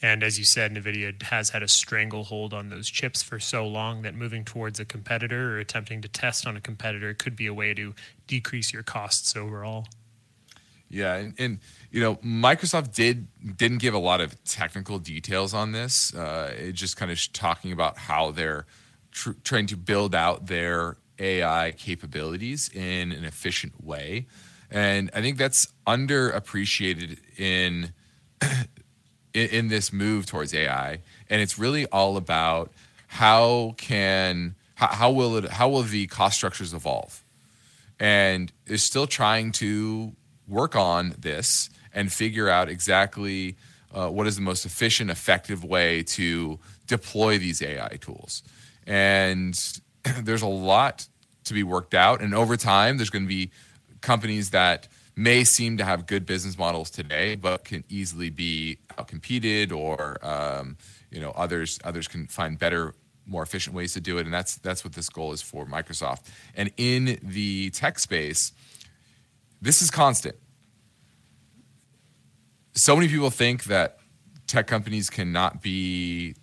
[0.00, 4.02] And as you said, NVIDIA has had a stranglehold on those chips for so long
[4.02, 7.52] that moving towards a competitor or attempting to test on a competitor could be a
[7.52, 7.94] way to
[8.28, 9.88] decrease your costs overall.
[10.88, 11.58] Yeah, and, and
[11.90, 16.14] you know, Microsoft did didn't give a lot of technical details on this.
[16.14, 18.66] Uh, just kind of talking about how they're
[19.10, 24.26] tr- trying to build out their AI capabilities in an efficient way,
[24.70, 27.92] and I think that's underappreciated in
[29.32, 31.00] in, in this move towards AI.
[31.30, 32.72] And it's really all about
[33.06, 37.24] how can how, how will it how will the cost structures evolve
[37.98, 40.12] and is still trying to
[40.46, 43.56] work on this and figure out exactly
[43.94, 48.42] uh, what is the most efficient, effective way to deploy these AI tools.
[48.86, 49.54] And
[50.22, 51.06] there's a lot
[51.44, 52.20] to be worked out.
[52.20, 53.50] And over time, there's going to be
[54.00, 59.72] companies that may seem to have good business models today, but can easily be outcompeted,
[59.72, 60.76] or um,
[61.10, 62.94] you know, others others can find better
[63.26, 66.20] more efficient ways to do it and that's that's what this goal is for Microsoft.
[66.54, 68.52] And in the tech space,
[69.60, 70.36] this is constant.
[72.78, 73.98] So many people think that
[74.46, 76.36] tech companies cannot be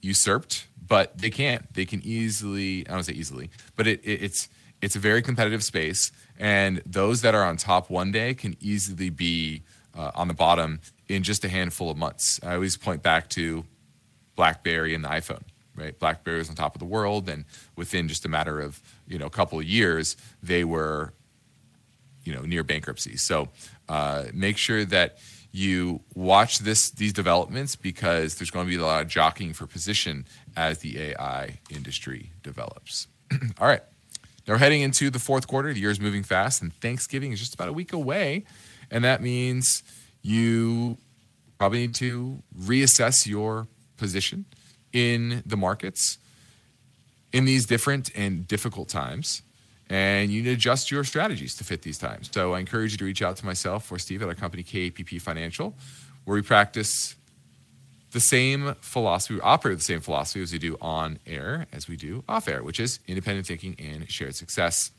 [0.00, 1.66] usurped, but they can.
[1.74, 4.48] They can easily, I don't say easily, but it, it, it's
[4.80, 9.10] it's a very competitive space, and those that are on top one day can easily
[9.10, 9.62] be
[9.94, 12.40] uh, on the bottom in just a handful of months.
[12.42, 13.66] I always point back to
[14.36, 15.42] BlackBerry and the iPhone
[15.76, 15.96] right?
[15.98, 17.44] BlackBerry was on top of the world, and
[17.76, 21.12] within just a matter of you know a couple of years, they were
[22.24, 23.18] you know near bankruptcy.
[23.18, 23.48] So
[23.88, 25.18] uh, make sure that
[25.50, 29.66] you watch this these developments because there's going to be a lot of jockeying for
[29.66, 33.06] position as the AI industry develops.
[33.60, 33.82] All right.
[34.46, 35.72] Now we're heading into the fourth quarter.
[35.72, 38.44] The year is moving fast, and Thanksgiving is just about a week away.
[38.90, 39.82] And that means
[40.22, 40.96] you
[41.58, 44.46] probably need to reassess your position
[44.92, 46.18] in the markets
[47.32, 49.42] in these different and difficult times.
[49.90, 52.30] And you need to adjust your strategies to fit these times.
[52.32, 55.20] So I encourage you to reach out to myself or Steve at our company, KPP
[55.20, 55.74] Financial,
[56.24, 57.16] where we practice
[58.10, 61.96] the same philosophy, we operate the same philosophy as we do on air as we
[61.96, 64.90] do off air, which is independent thinking and shared success.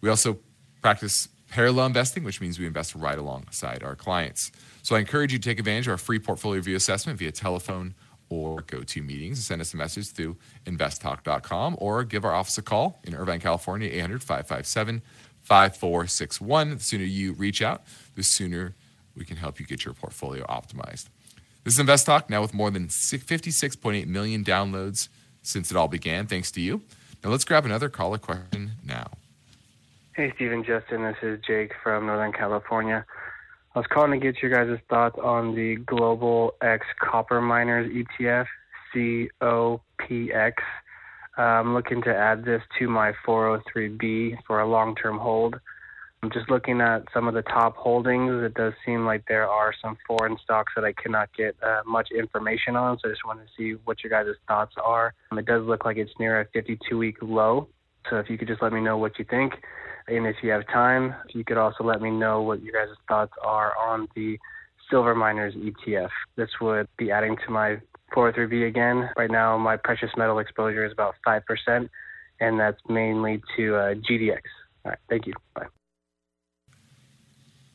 [0.00, 0.38] We also
[0.82, 4.50] practice parallel investing, which means we invest right alongside our clients.
[4.82, 7.94] So I encourage you to take advantage of our free portfolio review assessment via telephone
[8.30, 12.58] or go to meetings and send us a message through investtalk.com or give our office
[12.58, 15.02] a call in Irvine, California, 800 557
[15.42, 16.70] 5461.
[16.70, 17.82] The sooner you reach out,
[18.14, 18.74] the sooner
[19.16, 21.06] we can help you get your portfolio optimized.
[21.64, 25.08] This is Invest Talk, now with more than 56.8 million downloads
[25.42, 26.82] since it all began, thanks to you.
[27.24, 29.10] Now let's grab another caller question now.
[30.14, 31.02] Hey, Stephen Justin.
[31.02, 33.04] This is Jake from Northern California.
[33.74, 38.46] I was calling to get your guys' thoughts on the Global X Copper Miners ETF,
[38.94, 40.52] COPX.
[41.36, 45.56] Uh, I'm looking to add this to my 403b for a long-term hold.
[46.22, 48.42] I'm just looking at some of the top holdings.
[48.42, 52.08] It does seem like there are some foreign stocks that I cannot get uh, much
[52.10, 55.14] information on, so I just wanted to see what your guys' thoughts are.
[55.30, 57.68] Um, it does look like it's near a 52-week low,
[58.08, 59.52] so if you could just let me know what you think,
[60.08, 63.32] and if you have time, you could also let me know what your guys' thoughts
[63.42, 64.38] are on the
[64.90, 66.08] Silver Miners ETF.
[66.36, 67.78] This would be adding to my
[68.14, 69.10] 403b again.
[69.16, 71.88] Right now, my precious metal exposure is about 5%,
[72.40, 74.40] and that's mainly to uh, GDX.
[74.84, 75.34] All right, thank you.
[75.54, 75.66] Bye.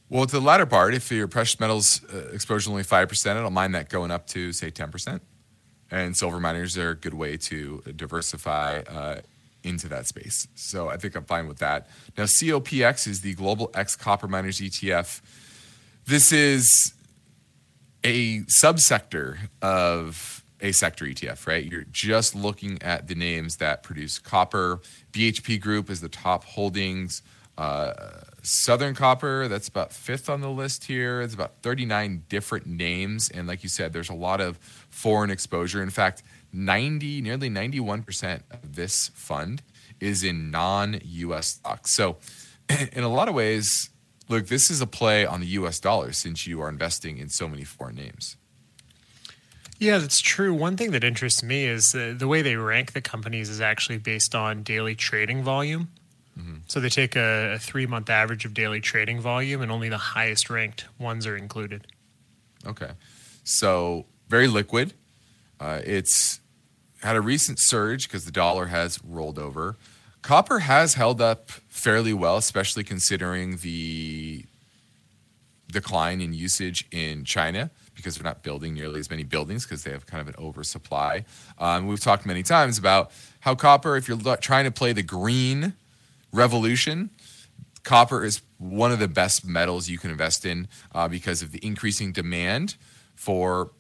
[0.10, 3.34] Well, to the latter part, if your precious metals uh, exposure is only 5%, I
[3.34, 5.20] don't mind that going up to, say, 10%.
[5.92, 9.22] And silver miners are a good way to diversify uh,
[9.64, 10.48] into that space.
[10.56, 11.88] So I think I'm fine with that.
[12.18, 15.22] Now, COPX is the Global X Copper Miners ETF.
[16.06, 16.94] This is
[18.04, 21.66] a subsector of a sector ETF, right?
[21.66, 24.80] You're just looking at the names that produce copper.
[25.12, 27.22] BHP Group is the top holdings.
[27.58, 27.94] Uh,
[28.42, 31.22] Southern Copper, that's about fifth on the list here.
[31.22, 33.30] It's about 39 different names.
[33.30, 34.58] And like you said, there's a lot of
[34.90, 35.84] foreign exposure.
[35.84, 36.24] In fact,
[36.54, 39.64] 90, nearly 91% of this fund
[40.00, 41.96] is in non US stocks.
[41.96, 42.18] So,
[42.94, 43.90] in a lot of ways,
[44.30, 47.48] look, this is a play on the US dollar since you are investing in so
[47.48, 48.38] many foreign names.
[49.80, 50.54] Yeah, that's true.
[50.54, 53.98] One thing that interests me is uh, the way they rank the companies is actually
[53.98, 55.90] based on daily trading volume.
[56.40, 56.58] Mm-hmm.
[56.68, 59.98] So they take a, a three month average of daily trading volume, and only the
[59.98, 61.88] highest ranked ones are included.
[62.66, 62.92] Okay.
[63.44, 64.94] So very liquid.
[65.60, 66.40] Uh, it's
[67.04, 69.76] had a recent surge because the dollar has rolled over.
[70.22, 74.46] Copper has held up fairly well, especially considering the
[75.70, 79.92] decline in usage in China because they're not building nearly as many buildings because they
[79.92, 81.26] have kind of an oversupply.
[81.58, 85.74] Um, we've talked many times about how copper, if you're trying to play the green
[86.32, 87.10] revolution,
[87.84, 91.60] copper is one of the best metals you can invest in uh, because of the
[91.66, 92.76] increasing demand
[93.16, 93.72] for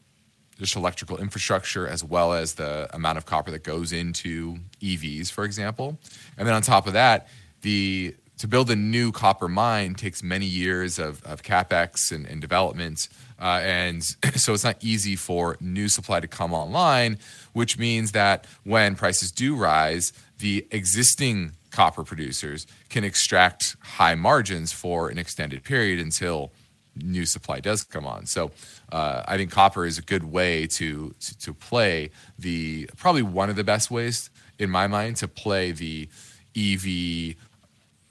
[0.57, 5.43] just electrical infrastructure as well as the amount of copper that goes into EVs, for
[5.43, 5.97] example.
[6.37, 7.27] And then on top of that,
[7.61, 12.41] the to build a new copper mine takes many years of, of capex and, and
[12.41, 13.07] development,
[13.39, 14.03] uh, and
[14.35, 17.19] so it's not easy for new supply to come online.
[17.53, 24.71] Which means that when prices do rise, the existing copper producers can extract high margins
[24.71, 26.51] for an extended period until
[26.95, 28.25] new supply does come on.
[28.25, 28.51] So
[28.91, 33.49] uh, I think copper is a good way to, to, to play the probably one
[33.49, 34.29] of the best ways
[34.59, 36.07] in my mind to play the
[36.55, 37.35] EV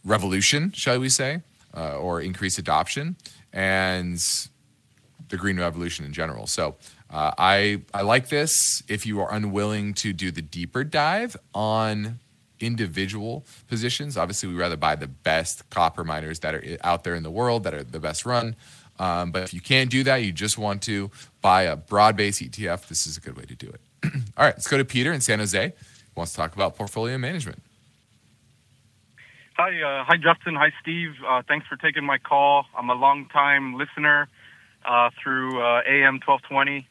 [0.05, 1.43] revolution, shall we say,
[1.77, 3.17] uh, or increase adoption
[3.53, 4.19] and
[5.29, 6.47] the green revolution in general.
[6.47, 6.77] So
[7.11, 8.83] uh, I I like this.
[8.89, 12.19] If you are unwilling to do the deeper dive on
[12.63, 14.17] individual positions.
[14.17, 17.65] Obviously, we rather buy the best copper miners that are out there in the world
[17.65, 18.57] that are the best run.
[18.99, 21.11] Um, but if you can't do that, you just want to
[21.41, 23.81] buy a broad base ETF, this is a good way to do it.
[24.37, 25.67] All right, let's go to Peter in San Jose.
[25.67, 25.73] He
[26.15, 27.63] wants to talk about portfolio management.
[29.57, 30.55] Hi, uh, hi, Justin.
[30.57, 31.13] Hi, Steve.
[31.27, 32.67] Uh, thanks for taking my call.
[32.77, 34.29] I'm a long time listener
[34.85, 36.87] uh, through uh, AM 1220.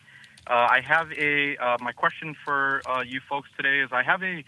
[0.47, 4.43] Uh, I have a uh, my question for you folks today is I have a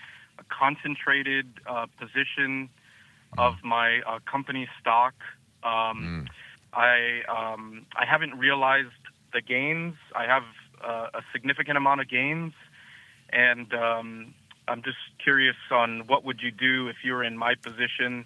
[0.50, 2.70] concentrated uh, position
[3.38, 5.14] of my uh, company stock.
[5.64, 6.28] Um, mm.
[6.74, 8.90] I um, I haven't realized
[9.34, 9.96] the gains.
[10.16, 10.44] I have
[10.84, 12.54] uh, a significant amount of gains,
[13.32, 14.34] and um,
[14.68, 18.26] I'm just curious on what would you do if you were in my position.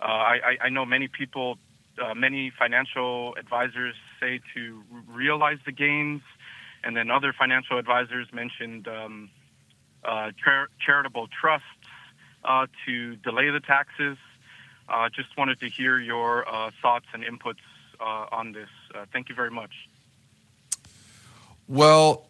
[0.00, 1.58] Uh, I, I, know many people,
[2.02, 6.22] uh, many financial advisors say to realize the gains,
[6.82, 9.30] and then other financial advisors mentioned um,
[10.04, 11.66] char- charitable trusts
[12.44, 14.16] uh, to delay the taxes.
[14.88, 16.44] Uh, just wanted to hear your
[16.80, 17.62] thoughts and inputs
[18.00, 18.68] on this.
[19.12, 19.88] thank you very much.
[21.68, 22.26] Well,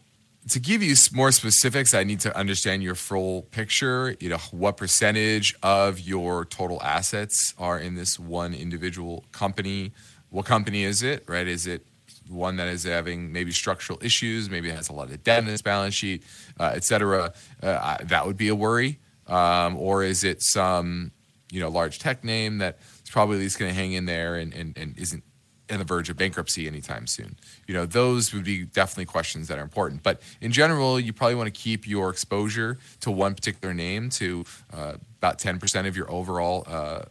[0.51, 4.17] to give you more specifics, I need to understand your full picture.
[4.21, 9.93] You know, what percentage of your total assets are in this one individual company?
[10.31, 11.25] What company is it?
[11.27, 11.47] Right?
[11.47, 11.87] Is it
[12.33, 15.63] one that is having maybe structural issues, maybe has a lot of debt in its
[15.63, 16.25] balance sheet,
[16.59, 18.99] uh, et cetera, uh, that would be a worry.
[19.27, 21.13] Um, or is it some
[21.51, 24.53] you know large tech name that's probably at least going to hang in there and,
[24.53, 25.23] and, and isn't
[25.71, 27.37] on the verge of bankruptcy anytime soon?
[27.67, 30.03] You know, those would be definitely questions that are important.
[30.03, 34.45] But in general, you probably want to keep your exposure to one particular name to
[34.73, 37.05] uh, about 10% of your overall uh, uh,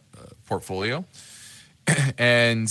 [0.45, 1.05] portfolio.
[2.17, 2.67] and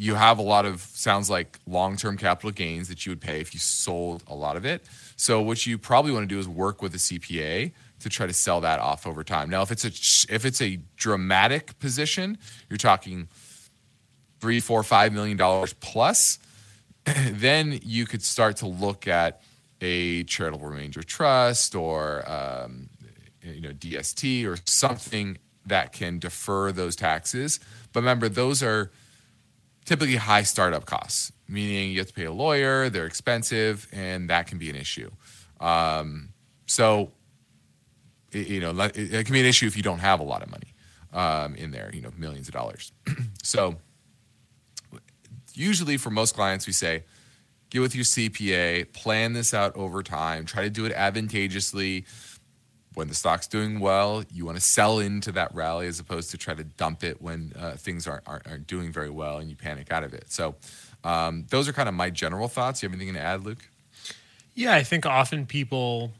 [0.00, 3.52] you have a lot of sounds like long-term capital gains that you would pay if
[3.52, 4.82] you sold a lot of it.
[5.16, 8.32] So what you probably want to do is work with a CPA to try to
[8.32, 9.50] sell that off over time.
[9.50, 12.38] Now, if it's a if it's a dramatic position,
[12.70, 13.28] you're talking
[14.40, 16.38] three, four, five million dollars plus,
[17.04, 19.42] then you could start to look at
[19.82, 22.88] a charitable remainder trust or um,
[23.42, 25.36] you know DST or something
[25.66, 27.60] that can defer those taxes.
[27.92, 28.90] But remember, those are
[29.90, 34.46] typically high startup costs, meaning you have to pay a lawyer, they're expensive, and that
[34.46, 35.10] can be an issue.
[35.58, 36.28] Um,
[36.66, 37.10] so,
[38.30, 40.44] it, you know, it, it, can be an issue if you don't have a lot
[40.44, 40.74] of money
[41.12, 42.92] um, in there, you know, millions of dollars.
[43.42, 43.74] so,
[45.54, 47.02] usually for most clients, we say,
[47.70, 52.04] get with your CPA, plan this out over time, try to do it advantageously.
[52.94, 56.38] When the stock's doing well, you want to sell into that rally as opposed to
[56.38, 59.54] try to dump it when uh, things aren't, aren't, aren't, doing very well and you
[59.54, 60.24] panic out of it.
[60.32, 60.56] So,
[61.04, 62.82] um, those are kind of my general thoughts.
[62.82, 63.68] You have anything to add, Luke?
[64.54, 66.12] Yeah, I think often people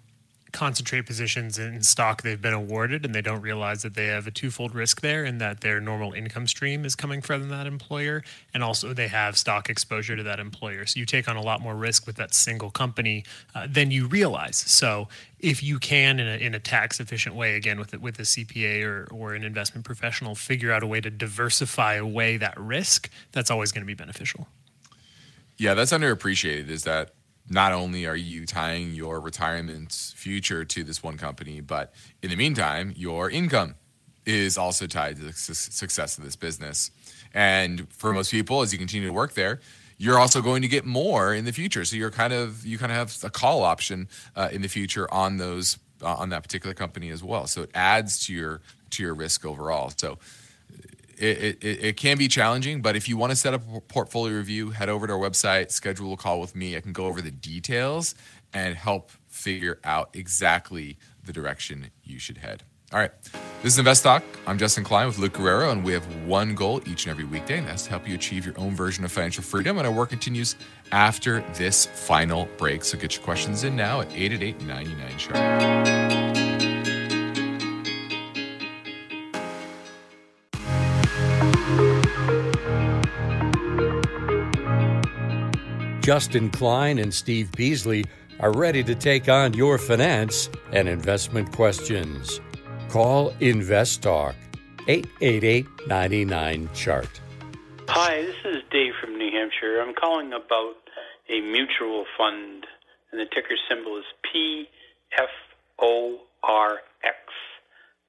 [0.52, 4.30] concentrate positions in stock they've been awarded and they don't realize that they have a
[4.30, 8.22] twofold risk there and that their normal income stream is coming from that employer
[8.52, 10.86] and also they have stock exposure to that employer.
[10.86, 13.24] So you take on a lot more risk with that single company
[13.54, 14.56] uh, than you realize.
[14.56, 18.22] So if you can in a, in a tax efficient way again with with a
[18.22, 23.10] CPA or, or an investment professional figure out a way to diversify away that risk
[23.32, 24.48] that's always going to be beneficial.
[25.56, 27.14] Yeah that's underappreciated is that
[27.50, 31.92] not only are you tying your retirement future to this one company, but
[32.22, 33.74] in the meantime, your income
[34.24, 36.92] is also tied to the su- success of this business.
[37.34, 39.60] And for most people, as you continue to work there,
[39.98, 41.84] you're also going to get more in the future.
[41.84, 45.12] So you're kind of you kind of have a call option uh, in the future
[45.12, 47.46] on those uh, on that particular company as well.
[47.46, 49.92] So it adds to your to your risk overall.
[49.96, 50.18] So
[51.20, 54.36] it, it, it, can be challenging, but if you want to set up a portfolio
[54.36, 56.76] review, head over to our website, schedule a call with me.
[56.76, 58.14] I can go over the details
[58.52, 62.62] and help figure out exactly the direction you should head.
[62.92, 63.12] All right,
[63.62, 64.24] this is Invest Talk.
[64.48, 67.58] I'm Justin Klein with Luke Guerrero, and we have one goal each and every weekday,
[67.58, 69.78] and that's to help you achieve your own version of financial freedom.
[69.78, 70.56] And our work continues
[70.90, 72.82] after this final break.
[72.82, 75.99] So get your questions in now at 888 99 Sharp.
[86.10, 88.04] Justin Klein and Steve Peasley
[88.40, 92.40] are ready to take on your finance and investment questions.
[92.88, 94.34] Call Invest Talk
[94.88, 97.20] 888 99 Chart.
[97.86, 99.80] Hi, this is Dave from New Hampshire.
[99.80, 100.74] I'm calling about
[101.28, 102.66] a mutual fund,
[103.12, 104.66] and the ticker symbol is PFORX.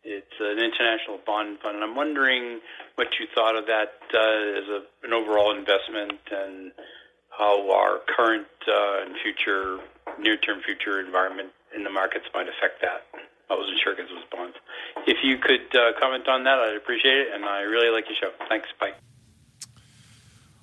[0.03, 2.61] It's an international bond fund, and I'm wondering
[2.95, 6.71] what you thought of that uh, as a, an overall investment and
[7.37, 9.79] how our current uh, and future,
[10.19, 13.05] near-term future environment in the markets might affect that.
[13.49, 14.55] I wasn't sure because it was bonds.
[15.07, 18.15] If you could uh, comment on that, I'd appreciate it, and I really like your
[18.15, 18.31] show.
[18.47, 18.67] Thanks.
[18.79, 18.93] Bye.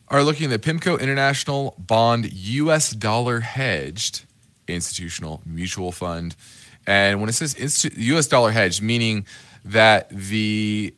[0.09, 2.93] Are looking at PIMCO International Bond U.S.
[2.93, 4.25] Dollar Hedged
[4.67, 6.35] Institutional Mutual Fund,
[6.87, 8.27] and when it says U.S.
[8.27, 9.27] Dollar Hedged, meaning
[9.65, 10.95] that the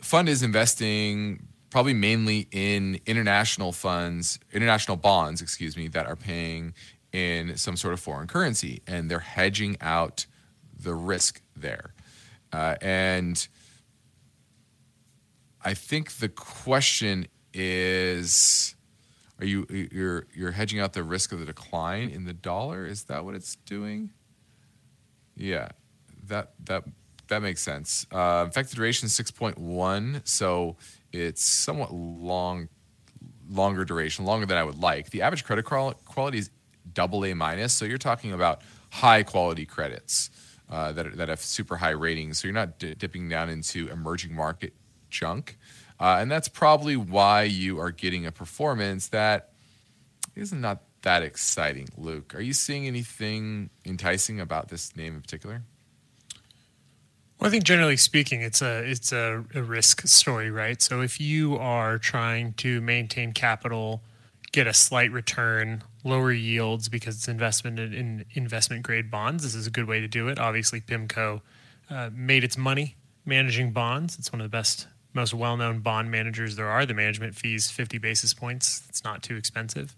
[0.00, 6.72] fund is investing probably mainly in international funds, international bonds, excuse me, that are paying
[7.12, 10.24] in some sort of foreign currency, and they're hedging out
[10.74, 11.92] the risk there.
[12.50, 13.46] Uh, and
[15.62, 18.74] I think the question is
[19.38, 22.86] are you you're you're hedging out the risk of the decline in the dollar?
[22.86, 24.12] Is that what it's doing?
[25.36, 25.68] Yeah
[26.28, 26.84] that that
[27.28, 28.06] that makes sense.
[28.10, 30.76] Uh, effective duration is 6.1 so
[31.12, 32.68] it's somewhat long,
[33.48, 35.10] longer duration, longer than I would like.
[35.10, 36.50] The average credit quality is
[36.92, 40.30] double A minus, so you're talking about high quality credits
[40.70, 42.40] uh, that, are, that have super high ratings.
[42.40, 44.72] So you're not d- dipping down into emerging market
[45.10, 45.58] junk.
[45.98, 49.52] Uh, and that's probably why you are getting a performance that
[50.34, 51.88] is not that exciting.
[51.96, 55.62] Luke, are you seeing anything enticing about this name in particular?
[57.38, 60.80] Well, I think generally speaking, it's a it's a, a, risk story, right?
[60.80, 64.02] So if you are trying to maintain capital,
[64.52, 69.54] get a slight return, lower yields because it's investment in, in investment grade bonds, this
[69.54, 70.38] is a good way to do it.
[70.38, 71.42] Obviously, PIMCO
[71.90, 74.18] uh, made its money managing bonds.
[74.18, 76.86] It's one of the best, most well known bond managers there are.
[76.86, 78.82] The management fees fifty basis points.
[78.88, 79.94] It's not too expensive.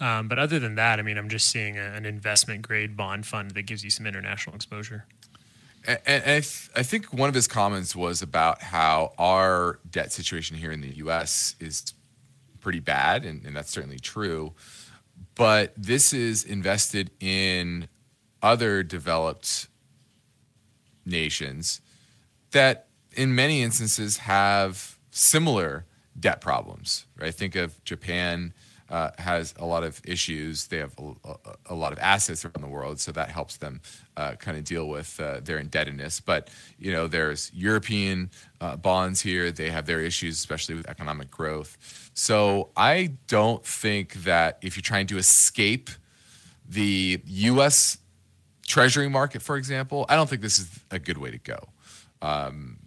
[0.00, 3.26] Um, but other than that, I mean, I'm just seeing a, an investment grade bond
[3.26, 5.04] fund that gives you some international exposure.
[5.88, 10.58] And, I, th- I, think one of his comments was about how our debt situation
[10.58, 11.56] here in the U.S.
[11.60, 11.94] is
[12.60, 14.52] pretty bad, and, and that's certainly true.
[15.34, 17.88] But this is invested in
[18.42, 19.68] other developed
[21.06, 21.80] nations
[22.50, 25.86] that, in many instances, have similar
[26.20, 27.06] debt problems.
[27.18, 27.34] Right?
[27.34, 28.52] Think of Japan
[28.90, 30.66] uh, has a lot of issues.
[30.68, 31.34] They have a,
[31.66, 33.80] a, lot of assets around the world, so that helps them
[34.16, 36.20] uh, kind of deal with uh, their indebtedness.
[36.20, 38.30] But you know, there's European
[38.60, 39.50] uh, bonds here.
[39.50, 42.10] They have their issues, especially with economic growth.
[42.14, 45.90] So I don't think that if you're trying to escape
[46.68, 47.98] the U.S.
[48.66, 51.68] Treasury market, for example, I don't think this is a good way to go.
[52.20, 52.78] Um,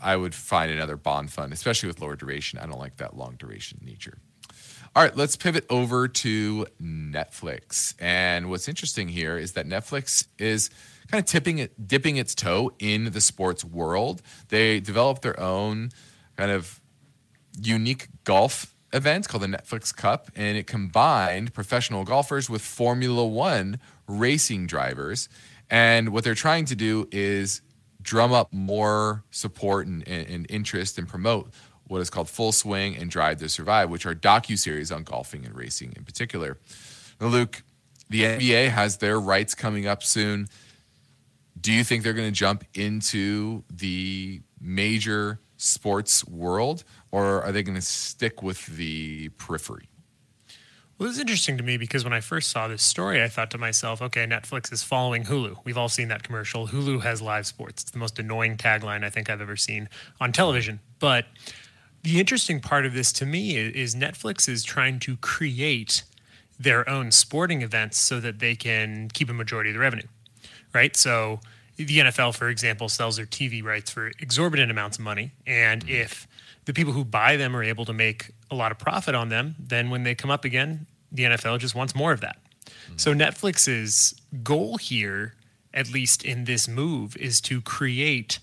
[0.00, 2.58] I would find another bond fund, especially with lower duration.
[2.58, 4.18] I don't like that long duration nature.
[4.96, 7.94] All right, let's pivot over to Netflix.
[8.00, 10.70] And what's interesting here is that Netflix is
[11.10, 14.22] kind of tipping it, dipping its toe in the sports world.
[14.48, 15.90] They developed their own
[16.36, 16.80] kind of
[17.60, 23.78] unique golf event called the Netflix Cup, and it combined professional golfers with Formula One
[24.06, 25.28] racing drivers.
[25.70, 27.60] And what they're trying to do is
[28.00, 31.52] drum up more support and, and, and interest and promote
[31.88, 35.44] what is called Full Swing and Drive to Survive, which are docu series on golfing
[35.44, 36.58] and racing in particular.
[37.20, 37.62] Now, Luke,
[38.08, 40.48] the NBA has their rights coming up soon.
[41.60, 47.62] Do you think they're going to jump into the major sports world, or are they
[47.62, 49.88] going to stick with the periphery?
[50.98, 53.58] Well, it's interesting to me because when I first saw this story, I thought to
[53.58, 55.58] myself, okay, Netflix is following Hulu.
[55.64, 56.66] We've all seen that commercial.
[56.66, 57.82] Hulu has live sports.
[57.82, 59.88] It's the most annoying tagline I think I've ever seen
[60.20, 60.80] on television.
[60.98, 61.26] But
[62.02, 66.04] the interesting part of this to me is Netflix is trying to create
[66.58, 70.06] their own sporting events so that they can keep a majority of the revenue,
[70.72, 70.96] right?
[70.96, 71.40] So
[71.76, 75.32] the NFL, for example, sells their TV rights for exorbitant amounts of money.
[75.46, 75.94] And mm-hmm.
[75.94, 76.26] if
[76.64, 79.54] the people who buy them are able to make a lot of profit on them,
[79.58, 82.38] then when they come up again, the NFL just wants more of that.
[82.64, 82.96] Mm-hmm.
[82.96, 85.34] So Netflix's goal here,
[85.72, 88.40] at least in this move, is to create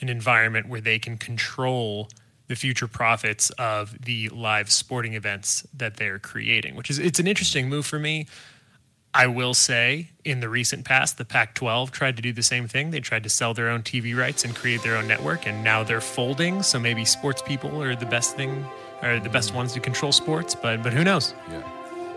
[0.00, 2.08] an environment where they can control–
[2.46, 7.26] the future profits of the live sporting events that they're creating, which is it's an
[7.26, 8.26] interesting move for me.
[9.16, 12.66] I will say in the recent past, the Pac 12 tried to do the same
[12.66, 12.90] thing.
[12.90, 15.84] They tried to sell their own TV rights and create their own network, and now
[15.84, 16.64] they're folding.
[16.64, 18.66] So maybe sports people are the best thing,
[19.02, 21.32] are the best ones to control sports, but but who knows?
[21.48, 21.62] Yeah.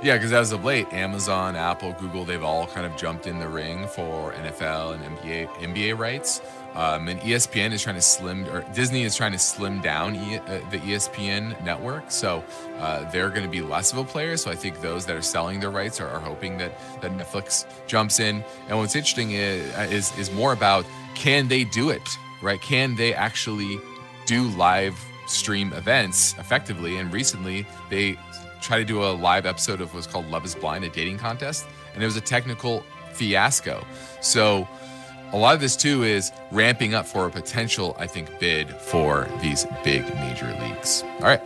[0.03, 3.47] Yeah, because as of late, Amazon, Apple, Google, they've all kind of jumped in the
[3.47, 6.39] ring for NFL and NBA NBA rights.
[6.75, 10.37] Um, and ESPN is trying to slim, or Disney is trying to slim down e,
[10.37, 12.11] uh, the ESPN network.
[12.11, 12.43] So
[12.79, 14.37] uh, they're going to be less of a player.
[14.37, 17.65] So I think those that are selling their rights are, are hoping that, that Netflix
[17.87, 18.43] jumps in.
[18.67, 22.07] And what's interesting is, uh, is, is more about can they do it,
[22.43, 22.61] right?
[22.61, 23.79] Can they actually
[24.27, 26.97] do live stream events effectively?
[26.97, 28.19] And recently they
[28.61, 31.65] tried to do a live episode of what's called Love is Blind, a dating contest.
[31.93, 33.83] And it was a technical fiasco.
[34.21, 34.67] So
[35.33, 39.27] a lot of this too is ramping up for a potential, I think, bid for
[39.41, 41.03] these big major leagues.
[41.19, 41.41] All right.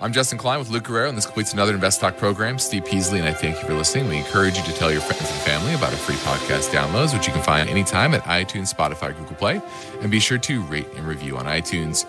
[0.00, 2.58] I'm Justin Klein with Luke Guerrero, and this completes another Invest Talk program.
[2.58, 4.08] Steve Peasley, and I thank you for listening.
[4.08, 7.28] We encourage you to tell your friends and family about our free podcast downloads, which
[7.28, 9.62] you can find anytime at iTunes, Spotify, Google Play,
[10.00, 12.04] and be sure to rate and review on iTunes.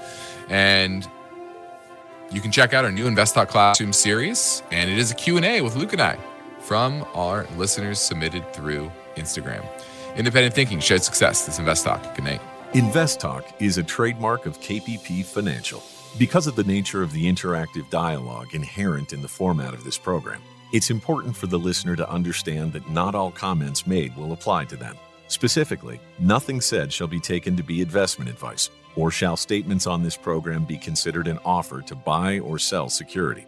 [0.50, 1.08] And
[2.32, 5.62] you can check out our new Invest Talk Classroom series, and it is a Q&A
[5.62, 6.18] with Luke and I
[6.62, 9.64] from our listeners submitted through Instagram.
[10.16, 11.46] Independent thinking, shared success.
[11.46, 12.16] This Invest Talk.
[12.16, 12.42] Good night.
[12.76, 15.82] Invest Talk is a trademark of KPP Financial.
[16.20, 20.40] Because of the nature of the interactive dialogue inherent in the format of this program,
[20.72, 24.76] it's important for the listener to understand that not all comments made will apply to
[24.76, 24.96] them.
[25.30, 30.16] Specifically, nothing said shall be taken to be investment advice, or shall statements on this
[30.16, 33.48] program be considered an offer to buy or sell security